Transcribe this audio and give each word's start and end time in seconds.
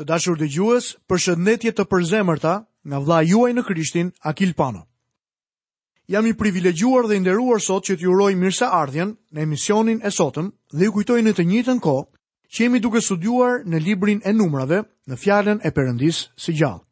Të 0.00 0.04
dashur 0.08 0.38
dhe 0.40 0.46
gjues, 0.52 0.86
për 1.10 1.20
shëndetje 1.24 1.72
të 1.78 1.84
përzemërta 1.88 2.52
nga 2.92 2.98
vla 3.06 3.18
juaj 3.30 3.50
në 3.56 3.64
Krishtin, 3.70 4.12
Akil 4.30 4.52
Pano. 4.60 4.80
Jam 6.12 6.24
i 6.26 6.32
privilegjuar 6.42 7.08
dhe 7.10 7.18
nderuar 7.24 7.60
sot 7.64 7.84
që 7.88 7.96
t'juroj 8.00 8.30
uroj 8.38 8.54
ardhjen 8.72 9.12
në 9.36 9.42
emisionin 9.44 10.00
e 10.04 10.10
sotëm 10.18 10.48
dhe 10.76 10.84
ju 10.88 10.92
kujtoj 10.96 11.20
në 11.26 11.32
të 11.38 11.44
njëjtën 11.50 11.80
kohë 11.80 12.08
që 12.52 12.62
jemi 12.64 12.80
duke 12.86 13.00
studiuar 13.04 13.62
në 13.72 13.80
librin 13.84 14.20
e 14.24 14.32
numrave 14.38 14.80
në 15.10 15.16
fjalën 15.24 15.60
e 15.64 15.70
Perëndis 15.78 16.22
së 16.44 16.52
gjallë. 16.58 16.82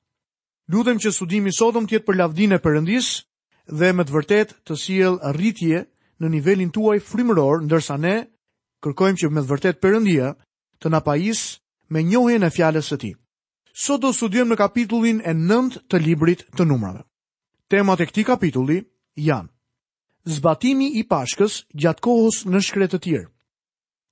Lutem 0.75 0.98
që 1.05 1.12
studimi 1.17 1.48
i 1.53 1.57
sotëm 1.59 1.89
të 1.89 1.95
jetë 1.96 2.07
për 2.11 2.19
lavdinë 2.21 2.55
e 2.59 2.62
Perëndis 2.69 3.09
dhe 3.80 3.91
me 3.96 4.05
të 4.09 4.12
vërtetë 4.19 4.55
të 4.69 4.77
sjell 4.85 5.19
rritje 5.37 5.82
në 6.21 6.29
nivelin 6.37 6.71
tuaj 6.77 6.98
frymëror, 7.11 7.64
ndërsa 7.67 7.96
ne 8.07 8.14
kërkojmë 8.85 9.25
që 9.25 9.32
me 9.35 9.41
të 9.45 9.51
vërtetë 9.53 9.80
Perëndia 9.87 10.32
të 10.80 10.93
na 10.96 11.01
pajisë 11.11 11.55
me 11.91 12.02
njohjen 12.07 12.46
e 12.46 12.50
fjalës 12.54 12.88
së 12.93 12.98
tij. 13.02 13.14
Sot 13.75 14.02
do 14.02 14.12
studiojmë 14.14 14.54
në 14.54 14.59
kapitullin 14.61 15.21
e 15.25 15.35
9 15.35 15.82
të 15.90 16.00
librit 16.03 16.44
të 16.57 16.66
numrave. 16.66 17.03
Temat 17.71 18.00
e 18.03 18.07
këtij 18.11 18.26
kapitulli 18.30 18.80
janë: 19.16 19.49
Zbatimi 20.36 20.89
i 21.00 21.04
Pashkës 21.11 21.61
gjatë 21.75 22.04
kohës 22.07 22.40
në 22.50 22.61
shkretë 22.66 22.96
të 22.96 23.00
tjerë, 23.04 23.29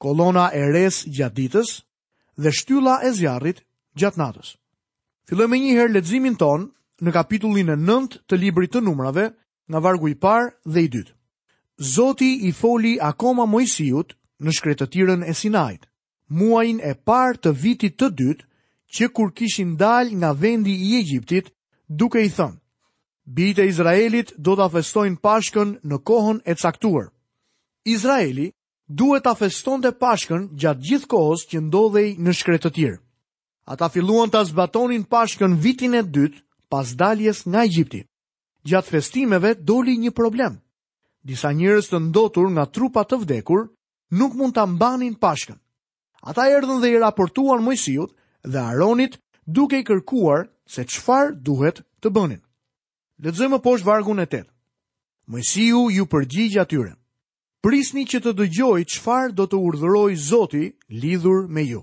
kolona 0.02 0.48
e 0.54 0.62
res 0.74 1.02
gjatë 1.06 1.34
ditës 1.38 1.70
dhe 2.38 2.52
shtylla 2.54 2.98
e 3.08 3.12
zjarrit 3.18 3.62
gjatë 3.98 4.18
natës. 4.20 4.52
Fillojmë 5.28 5.58
një 5.62 5.74
herë 5.78 5.94
leximin 5.98 6.38
ton 6.38 6.68
në 7.02 7.12
kapitullin 7.14 7.74
e 7.74 7.76
9 7.78 8.22
të 8.28 8.38
librit 8.38 8.72
të 8.74 8.82
numrave, 8.86 9.30
nga 9.68 9.78
vargu 9.84 10.08
i 10.08 10.14
parë 10.16 10.54
dhe 10.72 10.82
i 10.82 10.88
dytë. 10.96 11.12
Zoti 11.94 12.30
i 12.48 12.52
foli 12.62 12.96
akoma 13.10 13.44
Mojsiut 13.46 14.16
në 14.42 14.54
shkretëtirën 14.56 15.26
e 15.28 15.34
Sinajt 15.34 15.87
muajin 16.28 16.78
e 16.80 16.94
par 17.04 17.36
të 17.40 17.52
vitit 17.56 17.96
të 18.00 18.08
dytë, 18.18 18.44
që 18.94 19.08
kur 19.12 19.30
kishin 19.36 19.74
dalë 19.80 20.16
nga 20.20 20.30
vendi 20.32 20.72
i 20.86 20.90
Egjiptit, 21.00 21.50
duke 21.88 22.22
i 22.24 22.28
thënë, 22.30 22.56
Bite 23.28 23.64
Izraelit 23.68 24.32
do 24.40 24.54
të 24.56 24.70
festojnë 24.72 25.18
pashkën 25.22 25.74
në 25.84 25.96
kohën 26.00 26.38
e 26.48 26.54
caktuar. 26.56 27.10
Izraeli 27.84 28.46
duhet 28.88 29.24
të 29.26 29.34
festonte 29.42 29.90
të 29.92 30.00
pashkën 30.00 30.46
gjatë 30.56 30.80
gjithë 30.88 31.06
kohës 31.12 31.44
që 31.50 31.60
ndodhej 31.64 32.16
në 32.24 32.32
shkretë 32.38 32.64
të 32.66 32.70
tjirë. 32.76 32.96
Ata 33.68 33.88
filluan 33.92 34.32
të 34.32 34.44
zbatonin 34.48 35.04
pashkën 35.12 35.58
vitin 35.60 35.94
e 36.00 36.02
dytë 36.08 36.40
pas 36.72 36.94
daljes 36.96 37.44
nga 37.46 37.66
Egjipti. 37.68 38.00
Gjatë 38.64 38.90
festimeve 38.94 39.52
doli 39.60 39.98
një 40.00 40.14
problem. 40.16 40.56
Disa 41.22 41.52
njërës 41.52 41.90
të 41.92 42.00
ndotur 42.08 42.48
nga 42.50 42.64
trupat 42.64 43.12
të 43.12 43.20
vdekur 43.22 43.68
nuk 44.18 44.32
mund 44.40 44.56
të 44.56 44.64
mbanin 44.72 45.18
pashkën. 45.20 45.60
Ata 46.26 46.48
erdhën 46.50 46.80
dhe 46.82 46.88
i 46.94 46.98
raportuan 46.98 47.62
Mojsiut 47.62 48.10
dhe 48.52 48.58
Aronit 48.72 49.18
duke 49.56 49.76
i 49.80 49.84
kërkuar 49.88 50.48
se 50.74 50.82
çfarë 50.92 51.36
duhet 51.46 51.80
të 52.02 52.10
bënin. 52.16 52.40
Lexojmë 53.24 53.60
poshtë 53.66 53.86
vargun 53.86 54.20
e 54.22 54.26
8. 54.26 54.44
Mojsiu 55.34 55.80
ju 55.94 56.04
përgjigj 56.12 56.58
atyre. 56.62 56.92
Prisni 57.62 58.04
që 58.10 58.20
të 58.24 58.32
dëgjoj 58.38 58.80
çfarë 58.94 59.34
do 59.38 59.46
të 59.50 59.56
urdhëroj 59.68 60.12
Zoti 60.28 60.64
lidhur 61.02 61.46
me 61.54 61.62
ju. 61.66 61.80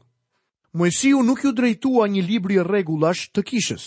Mojsiu 0.80 1.24
nuk 1.24 1.44
ju 1.44 1.52
drejtua 1.52 2.08
një 2.16 2.24
libri 2.28 2.58
rregullash 2.68 3.32
të 3.32 3.44
kishës. 3.50 3.86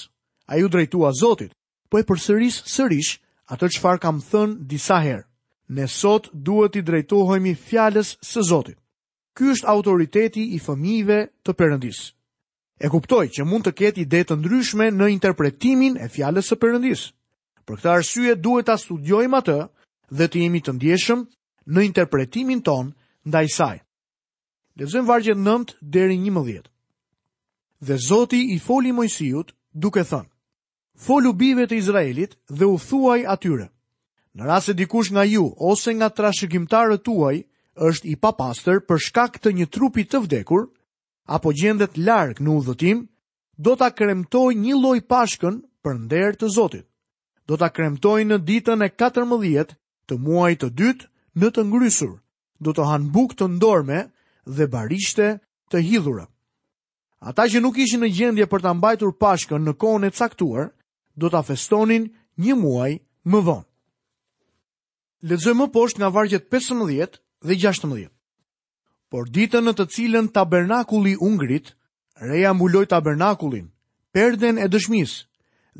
Ai 0.48 0.60
ju 0.62 0.68
drejtua 0.68 1.10
Zotit, 1.20 1.52
po 1.90 1.98
e 2.00 2.04
përsëris 2.08 2.62
sërish 2.76 3.12
atë 3.52 3.68
çfarë 3.76 4.00
kam 4.04 4.20
thënë 4.30 4.64
disa 4.72 5.00
herë. 5.04 5.24
Ne 5.76 5.84
sot 5.96 6.30
duhet 6.34 6.76
i 6.80 6.82
drejtohemi 6.88 7.52
fjalës 7.66 8.14
së 8.24 8.42
Zotit. 8.52 8.78
Ky 9.38 9.46
është 9.54 9.68
autoriteti 9.70 10.42
i 10.56 10.56
fëmijëve 10.58 11.18
të 11.46 11.52
Perëndis. 11.54 11.98
E 12.82 12.88
kuptoj 12.90 13.28
që 13.38 13.44
mund 13.46 13.68
të 13.68 13.72
ketë 13.80 14.00
ide 14.02 14.22
të 14.26 14.36
ndryshme 14.40 14.88
në 14.90 15.06
interpretimin 15.14 15.94
e 16.02 16.08
fjalës 16.10 16.50
së 16.50 16.58
Perëndis. 16.58 17.02
Për 17.62 17.76
këtë 17.78 17.90
arsye 17.92 18.34
duhet 18.42 18.66
ta 18.66 18.74
studiojmë 18.82 19.38
atë 19.38 19.56
dhe 20.18 20.26
të 20.32 20.40
jemi 20.42 20.60
të 20.66 20.74
ndjeshëm 20.74 21.22
në 21.70 21.84
interpretimin 21.86 22.64
ton 22.66 22.90
ndaj 23.30 23.44
saj. 23.54 23.76
Lexojmë 24.78 25.06
vargjet 25.12 25.38
9 25.46 25.76
deri 25.96 26.18
11. 26.18 26.66
Dhe 27.86 27.94
Zoti 28.08 28.40
i 28.56 28.58
foli 28.66 28.90
Mojsiut 28.92 29.54
duke 29.70 30.02
thënë: 30.10 30.32
Folu 31.06 31.32
bijve 31.44 31.68
të 31.70 31.78
Izraelit 31.78 32.34
dhe 32.50 32.66
u 32.66 32.74
thuaj 32.88 33.20
atyre: 33.36 33.70
Në 34.34 34.50
rast 34.50 34.72
se 34.74 34.74
dikush 34.82 35.12
nga 35.14 35.22
ju 35.30 35.46
ose 35.70 35.94
nga 35.94 36.10
trashëgimtarët 36.10 37.04
tuaj 37.06 37.44
është 37.86 38.08
i 38.12 38.16
papastër 38.24 38.80
për 38.88 39.00
shkak 39.06 39.38
të 39.42 39.52
një 39.58 39.66
trupi 39.76 40.04
të 40.10 40.20
vdekur, 40.26 40.64
apo 41.36 41.52
gjendet 41.60 41.96
larg 41.98 42.40
në 42.42 42.52
udhëtim, 42.60 43.04
do 43.58 43.74
ta 43.76 43.88
kremtoj 43.94 44.50
një 44.62 44.76
lloj 44.80 44.98
pashkën 45.10 45.60
për 45.82 45.94
nder 46.04 46.36
të 46.38 46.50
Zotit. 46.54 46.84
Do 47.48 47.56
ta 47.56 47.68
kremtoj 47.72 48.20
në 48.28 48.38
ditën 48.48 48.84
e 48.84 48.88
14 49.00 49.74
të 50.08 50.18
muajit 50.18 50.60
të 50.62 50.68
dytë 50.80 51.08
në 51.40 51.50
të 51.54 51.62
ngrysur. 51.70 52.12
Do 52.64 52.74
të 52.76 52.84
han 52.90 53.08
bukë 53.14 53.38
të 53.38 53.46
ndorme 53.56 53.98
dhe 54.56 54.66
barishte 54.72 55.28
të 55.72 55.80
hidhura. 55.88 56.26
Ata 57.30 57.48
që 57.50 57.62
nuk 57.62 57.78
ishin 57.82 58.02
në 58.04 58.10
gjendje 58.18 58.46
për 58.50 58.62
ta 58.62 58.74
mbajtur 58.74 59.14
pashkën 59.22 59.64
në 59.66 59.74
kohën 59.80 60.06
e 60.06 60.10
caktuar, 60.18 60.68
do 61.18 61.30
ta 61.30 61.40
festonin 61.42 62.08
një 62.38 62.54
muaj 62.60 62.92
më 63.30 63.38
vonë. 63.46 63.66
Lexojmë 65.30 65.66
poshtë 65.74 65.98
nga 65.98 66.12
vargjet 66.14 66.46
15 66.52 67.18
dhe 67.42 67.54
16. 67.54 68.08
Por 69.12 69.28
ditën 69.30 69.64
në 69.64 69.72
të 69.78 69.84
cilën 69.94 70.26
tabernakulli 70.34 71.14
u 71.20 71.30
ngrit, 71.36 71.70
reja 72.20 72.50
mbuloi 72.52 72.86
tabernakullin, 72.90 73.68
perden 74.12 74.58
e 74.58 74.66
dëshmisë, 74.68 75.18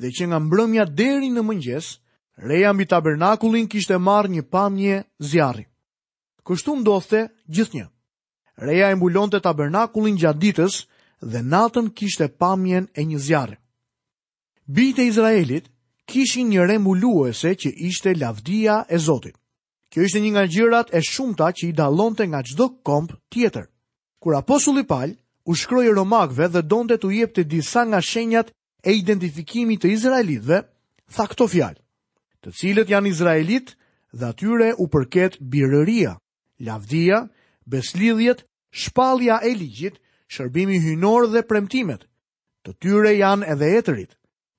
dhe 0.00 0.08
që 0.16 0.24
nga 0.30 0.38
mbrëmja 0.40 0.84
deri 0.98 1.28
në 1.34 1.42
mëngjes, 1.48 1.86
reja 2.48 2.70
mbi 2.72 2.84
tabernakullin 2.86 3.66
kishte 3.70 3.98
marrë 3.98 4.30
një 4.36 4.42
pamje 4.54 4.96
zjarri. 5.30 5.64
Kështu 6.46 6.72
ndodhte 6.80 7.20
gjithnjë. 7.54 7.86
Reja 8.66 8.86
e 8.90 8.94
mbulonte 8.96 9.38
tabernakullin 9.44 10.16
gjatë 10.20 10.40
ditës 10.44 10.74
dhe 11.32 11.40
natën 11.52 11.90
kishte 11.98 12.26
pamjen 12.40 12.84
e 12.98 13.02
një 13.06 13.18
zjarri. 13.26 13.58
Bijtë 14.76 15.00
e 15.02 15.08
Izraelit 15.10 15.66
kishin 16.10 16.48
një 16.50 16.64
rembuluese 16.70 17.50
që 17.60 17.70
ishte 17.90 18.14
lavdia 18.16 18.84
e 18.88 18.98
Zotit. 19.06 19.36
Kjo 19.92 20.04
ishte 20.04 20.20
një 20.20 20.30
nga 20.34 20.42
gjërat 20.52 20.90
e 20.92 21.00
shumta 21.08 21.46
që 21.56 21.62
i 21.70 21.74
dallonte 21.78 22.24
nga 22.28 22.40
çdo 22.48 22.66
komp 22.88 23.10
tjetër. 23.32 23.66
Kur 24.22 24.32
apostulli 24.40 24.84
Paul 24.92 25.10
u 25.48 25.52
shkroi 25.60 25.88
Romakëve 25.98 26.46
dhe 26.54 26.62
donte 26.72 26.96
të 27.00 27.08
jepte 27.20 27.42
disa 27.54 27.80
nga 27.88 28.00
shenjat 28.10 28.48
e 28.84 28.90
identifikimit 29.00 29.80
të 29.82 29.88
izraelitëve, 29.96 30.58
tha 31.16 31.24
këto 31.30 31.44
fjalë: 31.54 31.80
"Të 32.44 32.48
cilët 32.58 32.92
janë 32.92 33.08
izraelit 33.14 33.66
dhe 34.18 34.24
atyre 34.32 34.68
u 34.76 34.84
përket 34.94 35.40
birëria, 35.52 36.12
lavdia, 36.68 37.22
beslidhjet, 37.72 38.44
shpallja 38.82 39.36
e 39.48 39.52
ligjit, 39.60 39.96
shërbimi 40.34 40.78
hyjnor 40.84 41.22
dhe 41.32 41.42
premtimet. 41.50 42.04
Të 42.64 42.70
tyre 42.82 43.12
janë 43.24 43.46
edhe 43.54 43.72
etrit, 43.80 44.12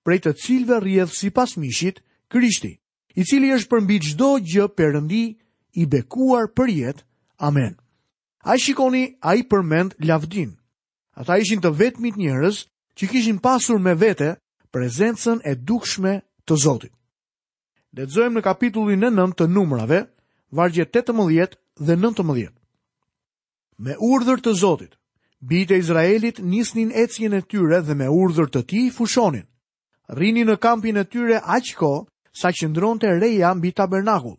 prej 0.05 0.19
të 0.25 0.31
cilëve 0.43 0.77
rrjedh 0.81 1.13
sipas 1.19 1.57
mishit 1.61 2.01
Krishti." 2.33 2.73
i 3.17 3.23
cili 3.25 3.49
është 3.55 3.69
përmbi 3.69 3.95
çdo 4.09 4.35
gjë 4.45 4.65
perëndi 4.77 5.23
i 5.81 5.85
bekuar 5.85 6.47
për 6.53 6.69
jetë. 6.75 7.03
Amen. 7.39 7.73
A 8.43 8.57
shikoni, 8.57 9.17
a 9.21 9.33
i 9.35 9.41
përmend 9.49 9.95
lavdin. 10.05 10.53
Ata 11.15 11.37
ishin 11.39 11.61
të 11.61 11.71
vetmit 11.79 12.17
njërës 12.19 12.65
që 12.97 13.03
kishin 13.11 13.39
pasur 13.43 13.79
me 13.79 13.93
vete 13.95 14.35
prezencën 14.71 15.41
e 15.45 15.55
dukshme 15.55 16.19
të 16.45 16.53
Zotit. 16.63 16.93
Dhe 17.93 18.05
të 18.05 18.13
zojmë 18.13 18.37
në 18.37 18.45
kapitullin 18.45 19.03
e 19.03 19.09
nëmë 19.09 19.35
të 19.37 19.47
numrave, 19.49 20.03
vargje 20.53 20.85
18 20.85 21.55
dhe 21.79 21.95
19. 21.95 22.53
Me 23.77 23.95
urdhër 23.97 24.39
të 24.43 24.53
Zotit, 24.61 24.93
bitë 25.41 25.73
e 25.75 25.79
Izraelit 25.81 26.39
nisnin 26.39 26.91
ecjen 26.93 27.33
e 27.33 27.41
tyre 27.41 27.81
dhe 27.81 27.93
me 27.95 28.07
urdhër 28.09 28.49
të 28.53 28.61
ti 28.69 28.83
fushonin. 28.93 29.47
Rini 30.09 30.45
në 30.45 30.59
kampin 30.61 30.97
e 31.01 31.05
tyre 31.05 31.41
aqko 31.57 31.93
sa 32.33 32.51
qëndronte 32.51 33.09
reja 33.19 33.53
mbi 33.55 33.71
tabernakull. 33.73 34.37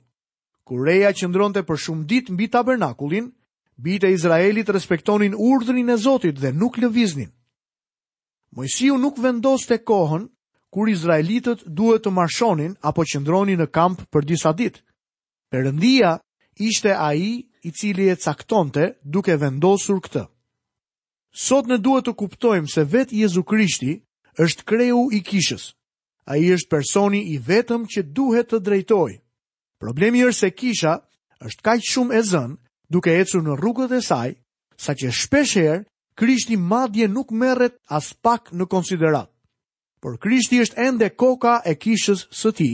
Kur 0.67 0.87
reja 0.87 1.11
qëndronte 1.17 1.63
për 1.67 1.81
shumë 1.87 2.07
ditë 2.07 2.35
mbi 2.35 2.47
tabernakullin, 2.53 3.31
bitë 3.81 4.11
e 4.11 4.15
Izraelit 4.15 4.69
respektonin 4.71 5.35
urdhrin 5.35 5.91
e 5.91 5.97
Zotit 5.99 6.39
dhe 6.41 6.53
nuk 6.53 6.79
lëviznin. 6.79 7.31
Mojësiu 8.57 8.99
nuk 8.99 9.19
vendoste 9.19 9.81
kohën 9.85 10.29
kur 10.71 10.91
Izraelitët 10.91 11.65
duhet 11.67 12.05
të 12.05 12.11
marshonin 12.15 12.77
apo 12.87 13.03
qëndronin 13.11 13.59
në 13.61 13.71
kamp 13.75 14.03
për 14.13 14.27
disa 14.29 14.53
ditë. 14.53 14.83
Perëndia 15.51 16.17
ishte 16.63 16.93
ai 16.95 17.43
i 17.67 17.71
cili 17.75 18.09
e 18.13 18.17
caktonte 18.21 18.95
duke 19.03 19.35
vendosur 19.37 19.99
këtë. 20.05 20.27
Sot 21.31 21.67
ne 21.71 21.79
duhet 21.79 22.07
të 22.07 22.15
kuptojmë 22.19 22.71
se 22.71 22.85
vetë 22.91 23.17
Jezu 23.25 23.43
Krishti 23.47 23.93
është 24.39 24.67
kreu 24.67 25.03
i 25.15 25.21
kishës 25.27 25.71
a 26.31 26.37
i 26.39 26.47
është 26.55 26.71
personi 26.71 27.21
i 27.35 27.39
vetëm 27.43 27.89
që 27.91 28.05
duhet 28.15 28.53
të 28.53 28.61
drejtoj. 28.63 29.17
Problemi 29.83 30.21
është 30.23 30.39
se 30.39 30.51
kisha 30.61 30.93
është 31.47 31.65
kajtë 31.67 31.89
shumë 31.91 32.15
e 32.17 32.23
zënë 32.31 32.57
duke 32.95 33.15
ecu 33.19 33.41
në 33.43 33.57
rrugët 33.59 33.95
e 33.97 34.01
saj, 34.07 34.31
sa 34.79 34.93
që 34.95 35.11
shpesher 35.11 35.81
krishti 36.15 36.55
madje 36.57 37.09
nuk 37.11 37.33
merret 37.41 37.75
as 37.99 38.13
pak 38.23 38.53
në 38.55 38.69
konsiderat. 38.71 39.27
Por 40.01 40.19
krishti 40.23 40.61
është 40.63 40.79
ende 40.87 41.09
koka 41.11 41.59
e 41.71 41.75
kishës 41.83 42.29
së 42.31 42.53
ti, 42.61 42.71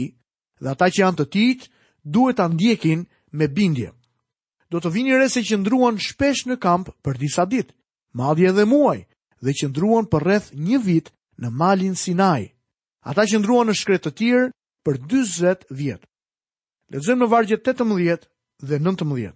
dhe 0.61 0.67
ata 0.75 0.89
që 0.93 0.99
janë 1.01 1.17
të 1.19 1.25
tit, 1.33 1.65
duhet 2.05 2.37
të 2.39 2.45
ndjekin 2.53 3.05
me 3.33 3.47
bindje. 3.49 3.89
Do 4.69 4.83
të 4.83 4.91
vini 4.93 5.17
rese 5.17 5.41
që 5.47 5.57
ndruan 5.63 5.97
shpesh 5.97 6.45
në 6.51 6.59
kamp 6.61 6.93
për 7.03 7.17
disa 7.23 7.45
ditë, 7.49 7.73
madje 8.19 8.51
edhe 8.53 8.67
muaj, 8.69 8.99
dhe 9.41 9.51
që 9.57 9.71
ndruan 9.71 10.05
për 10.11 10.23
rreth 10.27 10.53
një 10.53 10.79
vit 10.85 11.09
në 11.41 11.49
malin 11.61 11.95
Sinai. 11.97 12.53
Ata 13.07 13.23
që 13.31 13.37
ndruan 13.39 13.69
në 13.71 13.75
shkretë 13.79 14.09
të 14.09 14.13
tjirë 14.19 14.47
për 14.85 14.97
20 15.11 15.61
vjetë. 15.79 16.07
Lezëm 16.93 17.21
në 17.23 17.27
vargje 17.31 17.57
18 17.63 18.27
dhe 18.67 18.79
19. 18.83 19.29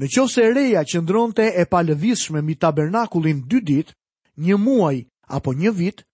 Në 0.00 0.08
qo 0.12 0.24
se 0.32 0.44
reja 0.56 0.82
që 0.90 1.00
ndron 1.06 1.32
të 1.36 1.46
e 1.62 1.64
palëvishme 1.72 2.42
mi 2.44 2.54
tabernakulin 2.60 3.40
2 3.48 3.62
dit, 3.70 3.92
një 4.44 4.56
muaj 4.60 4.96
apo 5.36 5.50
një 5.62 5.72
vit, 5.80 6.04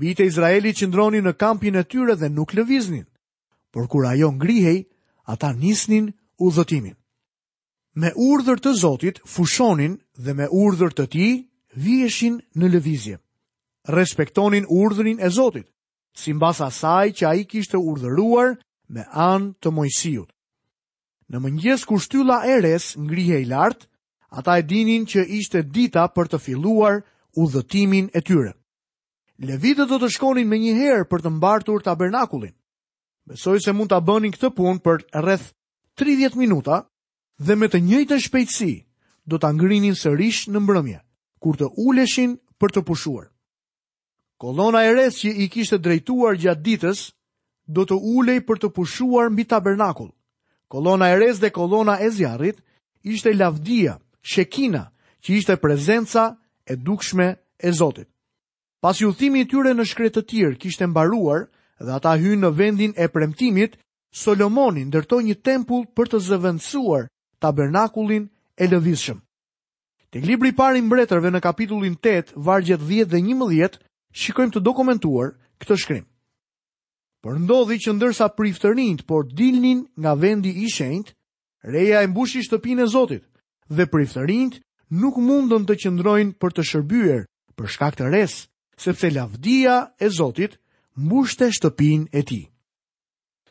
bitë 0.00 0.24
e 0.24 0.28
Izraeli 0.28 0.72
që 0.76 0.88
ndroni 0.90 1.20
në 1.24 1.32
kampin 1.40 1.76
e 1.80 1.84
tyre 1.92 2.16
dhe 2.20 2.28
nuk 2.28 2.52
lëviznin, 2.56 3.04
por 3.72 3.88
kur 3.90 4.04
ajo 4.12 4.28
ngrihej, 4.36 4.84
ata 5.32 5.48
nisnin 5.62 6.12
u 6.44 6.50
dhëtimin. 6.56 6.96
Me 8.00 8.12
urdhër 8.28 8.60
të 8.64 8.72
Zotit 8.84 9.20
fushonin 9.34 9.96
dhe 10.24 10.32
me 10.38 10.46
urdhër 10.62 10.92
të 10.96 11.04
ti 11.14 11.26
vjeshin 11.84 12.36
në 12.58 12.66
lëvizje. 12.74 13.16
Respektonin 13.98 14.68
urdhërin 14.80 15.20
e 15.24 15.28
Zotit 15.40 15.68
si 16.18 16.34
mbasa 16.34 16.66
saj 16.74 17.06
që 17.14 17.24
a 17.30 17.34
i 17.38 17.44
kishte 17.50 17.78
urdhëruar 17.78 18.56
me 18.96 19.04
anë 19.26 19.52
të 19.62 19.72
mojësijut. 19.78 20.30
Në 21.30 21.40
mëngjes 21.44 21.84
kur 21.88 22.00
shtylla 22.02 22.40
e 22.50 22.56
res 22.64 22.92
ngrihe 23.06 23.38
i 23.42 23.46
lartë, 23.50 23.86
ata 24.40 24.56
e 24.60 24.64
dinin 24.70 25.04
që 25.08 25.26
ishte 25.38 25.62
dita 25.76 26.06
për 26.16 26.30
të 26.32 26.40
filluar 26.46 27.00
udhëtimin 27.42 28.08
e 28.18 28.22
tyre. 28.24 28.54
Levitët 29.38 29.86
do 29.92 29.98
të 30.02 30.08
shkonin 30.16 30.48
me 30.50 30.58
një 30.58 30.72
herë 30.80 31.06
për 31.12 31.22
të 31.24 31.32
mbartur 31.36 31.84
tabernakulin. 31.86 32.54
Besoj 33.28 33.60
se 33.62 33.76
mund 33.76 33.92
të 33.92 34.00
bënin 34.08 34.34
këtë 34.34 34.50
pun 34.56 34.80
për 34.82 35.04
rreth 35.22 35.52
30 36.00 36.34
minuta 36.40 36.80
dhe 37.38 37.54
me 37.60 37.68
të 37.70 37.84
njëjtë 37.84 38.18
shpejtësi 38.26 38.72
do 39.28 39.38
të 39.38 39.52
ngrinin 39.58 39.94
sërish 40.00 40.48
në 40.50 40.64
mbrëmje, 40.64 40.98
kur 41.42 41.60
të 41.60 41.70
uleshin 41.84 42.38
për 42.58 42.74
të 42.78 42.86
pushuar. 42.88 43.28
Kolona 44.38 44.80
e 44.86 44.90
rres 44.94 45.16
që 45.18 45.32
i 45.42 45.48
kishte 45.50 45.78
drejtuar 45.82 46.36
gjatë 46.38 46.62
ditës 46.68 47.00
do 47.78 47.84
të 47.90 47.96
ulej 48.16 48.36
për 48.48 48.60
të 48.62 48.68
pushuar 48.76 49.32
mbi 49.34 49.44
tabernakull. 49.50 50.12
Kolona 50.70 51.08
e 51.10 51.16
res 51.18 51.40
dhe 51.42 51.50
kolona 51.58 51.96
e 51.98 52.08
zjarrit 52.16 52.60
ishte 53.14 53.32
lavdia, 53.34 53.96
shekina, 54.22 54.84
që 55.24 55.28
ishte 55.40 55.56
prezenca 55.64 56.24
e 56.70 56.74
dukshme 56.86 57.26
e 57.26 57.68
Zotit. 57.78 58.08
Pasi 58.82 59.06
udhimi 59.10 59.40
i 59.42 59.48
tyre 59.50 59.74
në 59.74 59.84
shkretë 59.90 60.20
të 60.22 60.26
tir 60.30 60.54
kishte 60.62 60.86
mbaruar 60.86 61.48
dhe 61.82 61.90
ata 61.98 62.14
hynë 62.22 62.38
në 62.46 62.52
vendin 62.60 62.94
e 62.96 63.08
premtimit, 63.10 63.74
Solomonin 64.22 64.86
ndërtoi 64.92 65.24
një 65.26 65.40
tempull 65.48 65.82
për 65.98 66.12
të 66.14 66.20
zëvendësuar 66.28 67.08
tabernakullin 67.42 68.30
e 68.62 68.70
lëvishëm. 68.70 69.18
Tek 70.14 70.24
libri 70.30 70.54
i 70.54 70.54
parë 70.60 70.78
i 70.78 70.86
mbretërve 70.86 71.32
në 71.34 71.42
kapitullin 71.44 71.96
8, 72.06 72.36
vargjet 72.48 72.80
10 72.88 73.10
dhe 73.12 73.18
11 73.26 73.82
shikojmë 74.16 74.54
të 74.56 74.62
dokumentuar 74.64 75.34
këtë 75.60 75.76
shkrim. 75.82 76.04
Për 77.24 77.38
ndodhi 77.44 77.76
që 77.82 77.92
ndërsa 77.96 78.28
priftërinjt 78.36 79.02
por 79.08 79.26
dilnin 79.26 79.84
nga 79.98 80.12
vendi 80.14 80.52
i 80.64 80.68
shenjt, 80.70 81.12
reja 81.66 82.02
e 82.04 82.10
mbushi 82.10 82.44
shtëpinë 82.46 82.84
e 82.86 82.90
Zotit 82.92 83.24
dhe 83.68 83.88
priftërnit 83.90 84.60
nuk 85.02 85.18
mundën 85.18 85.66
të 85.66 85.74
qëndrojnë 85.82 86.36
për 86.40 86.50
të 86.56 86.62
shërbyer 86.70 87.24
për 87.58 87.66
shkak 87.74 87.98
të 87.98 88.06
rres, 88.12 88.46
sepse 88.78 89.10
lavdia 89.10 89.90
e 90.00 90.08
Zotit 90.08 90.56
mbushte 90.96 91.50
shtëpinë 91.52 92.08
e 92.12 92.22
tij. 92.22 92.44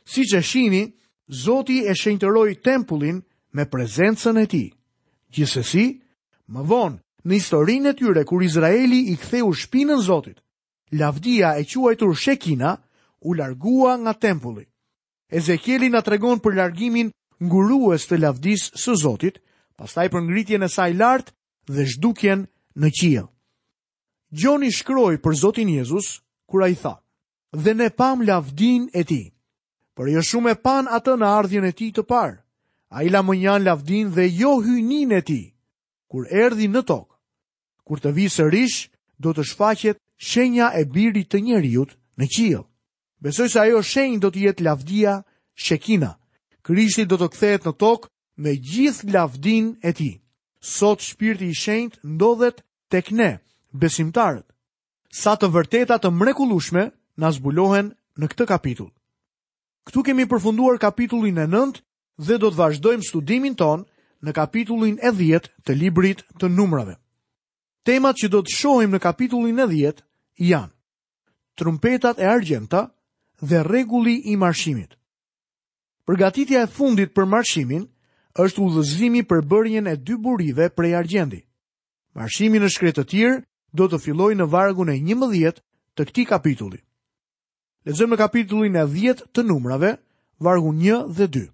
Siç 0.07 0.33
e 0.33 0.42
shihni, 0.42 0.94
Zoti 1.27 1.83
e 1.83 1.92
shenjtëroi 1.92 2.56
tempullin 2.63 3.19
me 3.56 3.65
prezencën 3.68 4.38
e 4.39 4.45
tij. 4.48 4.68
Gjithsesi, 5.33 5.86
më 6.53 6.62
vonë 6.71 7.27
në 7.27 7.33
historinë 7.36 7.89
e 7.92 7.98
tyre 8.00 8.24
kur 8.24 8.39
Izraeli 8.48 9.10
i 9.12 9.18
ktheu 9.19 9.51
shpinën 9.51 10.00
Zotit, 10.07 10.39
Lavdia 10.92 11.57
e 11.60 11.66
quajtur 11.66 12.16
Shekina 12.16 12.78
u 13.19 13.34
largua 13.34 13.98
nga 13.98 14.13
tempulli. 14.13 14.66
Ezekieli 15.31 15.89
na 15.92 16.01
tregon 16.01 16.39
për 16.39 16.56
largimin 16.56 17.10
ngurues 17.44 18.07
të 18.07 18.22
Lavdis 18.22 18.69
së 18.80 18.95
Zotit, 19.04 19.42
pastaj 19.75 20.07
për 20.10 20.24
ngritjen 20.24 20.63
e 20.63 20.69
saj 20.72 20.94
lart 20.95 21.34
dhe 21.68 21.84
zhdukjen 21.92 22.48
në 22.80 22.89
qiell. 23.00 23.28
Gjoni 24.31 24.72
shkroi 24.72 25.19
për 25.19 25.36
Zotin 25.42 25.68
Jezus 25.69 26.07
kur 26.50 26.63
ai 26.63 26.74
tha: 26.80 26.94
"Dhe 27.63 27.74
ne 27.75 27.89
pam 28.00 28.22
lavdin 28.24 28.88
e 28.95 29.04
Ti, 29.04 29.34
por 29.95 30.07
jo 30.10 30.19
shumë 30.24 30.51
e 30.56 30.62
atë 30.98 31.13
në 31.19 31.28
ardhjën 31.38 31.68
e 31.68 31.72
Ti 31.72 31.92
të 31.95 32.04
parë. 32.07 32.39
Ai 32.89 33.10
la 33.12 33.22
mëjan 33.28 33.63
lavdin 33.68 34.07
dhe 34.16 34.25
jo 34.39 34.54
hynin 34.63 35.12
e 35.12 35.22
Ti 35.22 35.51
kur 36.07 36.24
erdhi 36.31 36.68
në 36.72 36.81
tokë. 36.88 37.13
Kur 37.84 37.98
të 38.00 38.10
vi 38.16 38.25
sërish 38.31 38.88
do 39.19 39.31
të 39.34 39.44
shfaqet 39.51 39.98
shenja 40.17 40.71
e 40.73 40.85
birit 40.89 41.29
të 41.31 41.39
njeriut 41.43 41.93
në 42.17 42.27
qiell. 42.35 42.65
Besoj 43.21 43.49
se 43.49 43.59
ajo 43.61 43.81
shenjë 43.83 44.19
do 44.21 44.29
të 44.31 44.39
jetë 44.47 44.65
lavdia 44.65 45.21
Shekina. 45.57 46.17
Krishti 46.61 47.05
do 47.05 47.17
të 47.17 47.29
kthehet 47.33 47.65
në 47.65 47.73
tokë 47.81 48.09
me 48.37 48.53
gjithë 48.53 49.11
lavdin 49.13 49.75
e 49.81 49.93
tij. 49.93 50.19
Sot 50.61 51.01
shpirti 51.01 51.47
i 51.49 51.55
shenjët 51.55 51.97
ndodhet 52.03 52.61
tek 52.89 53.11
ne, 53.11 53.39
besimtarët. 53.73 54.45
Sa 55.09 55.35
të 55.37 55.49
vërteta 55.49 55.97
të 55.97 56.11
mrekullueshme 56.13 56.89
na 57.17 57.31
zbulohen 57.31 57.93
në 58.17 58.25
këtë 58.29 58.45
kapitull. 58.49 58.91
Ktu 59.87 60.03
kemi 60.03 60.25
përfunduar 60.27 60.77
kapitullin 60.77 61.37
e 61.39 61.47
9 61.47 61.81
dhe 62.27 62.37
do 62.37 62.49
të 62.51 62.57
vazhdojmë 62.59 63.07
studimin 63.07 63.55
ton 63.55 63.85
në 64.21 64.31
kapitullin 64.33 64.99
e 65.01 65.09
10 65.11 65.47
të 65.63 65.73
librit 65.77 66.25
të 66.37 66.49
numrave. 66.51 66.97
Temat 67.87 68.19
që 68.19 68.27
do 68.29 68.41
të 68.43 68.53
shohim 68.55 68.91
në 68.93 68.99
kapitullin 68.99 69.59
e 69.63 69.67
janë 70.38 70.74
trumpetat 71.57 72.19
e 72.22 72.25
argjenta 72.30 72.81
dhe 73.42 73.63
rregulli 73.63 74.16
i 74.31 74.36
marshimit. 74.38 74.94
Përgatitja 76.07 76.62
e 76.63 76.68
fundit 76.68 77.13
për 77.16 77.25
marshimin 77.25 77.86
është 78.44 78.62
udhëzimi 78.63 79.24
për 79.30 79.42
bërjen 79.51 79.88
e 79.89 79.95
dy 79.98 80.16
burive 80.22 80.69
prej 80.78 80.95
argjendi. 80.95 81.42
Marshimi 82.16 82.62
në 82.62 82.69
shkretë 82.74 83.01
të 83.04 83.10
tjirë 83.10 83.36
do 83.78 83.88
të 83.89 84.00
filloj 84.04 84.34
në 84.38 84.48
vargun 84.54 84.89
e 84.94 85.00
një 85.07 85.18
mëdhjet 85.19 85.57
të 85.98 86.04
kti 86.10 86.24
kapitulli. 86.30 86.80
Lezëm 87.86 88.13
në 88.13 88.17
kapitullin 88.22 88.75
e 88.77 88.86
dhjet 88.94 89.25
të 89.34 89.44
numrave, 89.46 89.96
vargun 90.44 90.77
një 90.82 90.98
dhe 91.17 91.27
dy. 91.27 91.46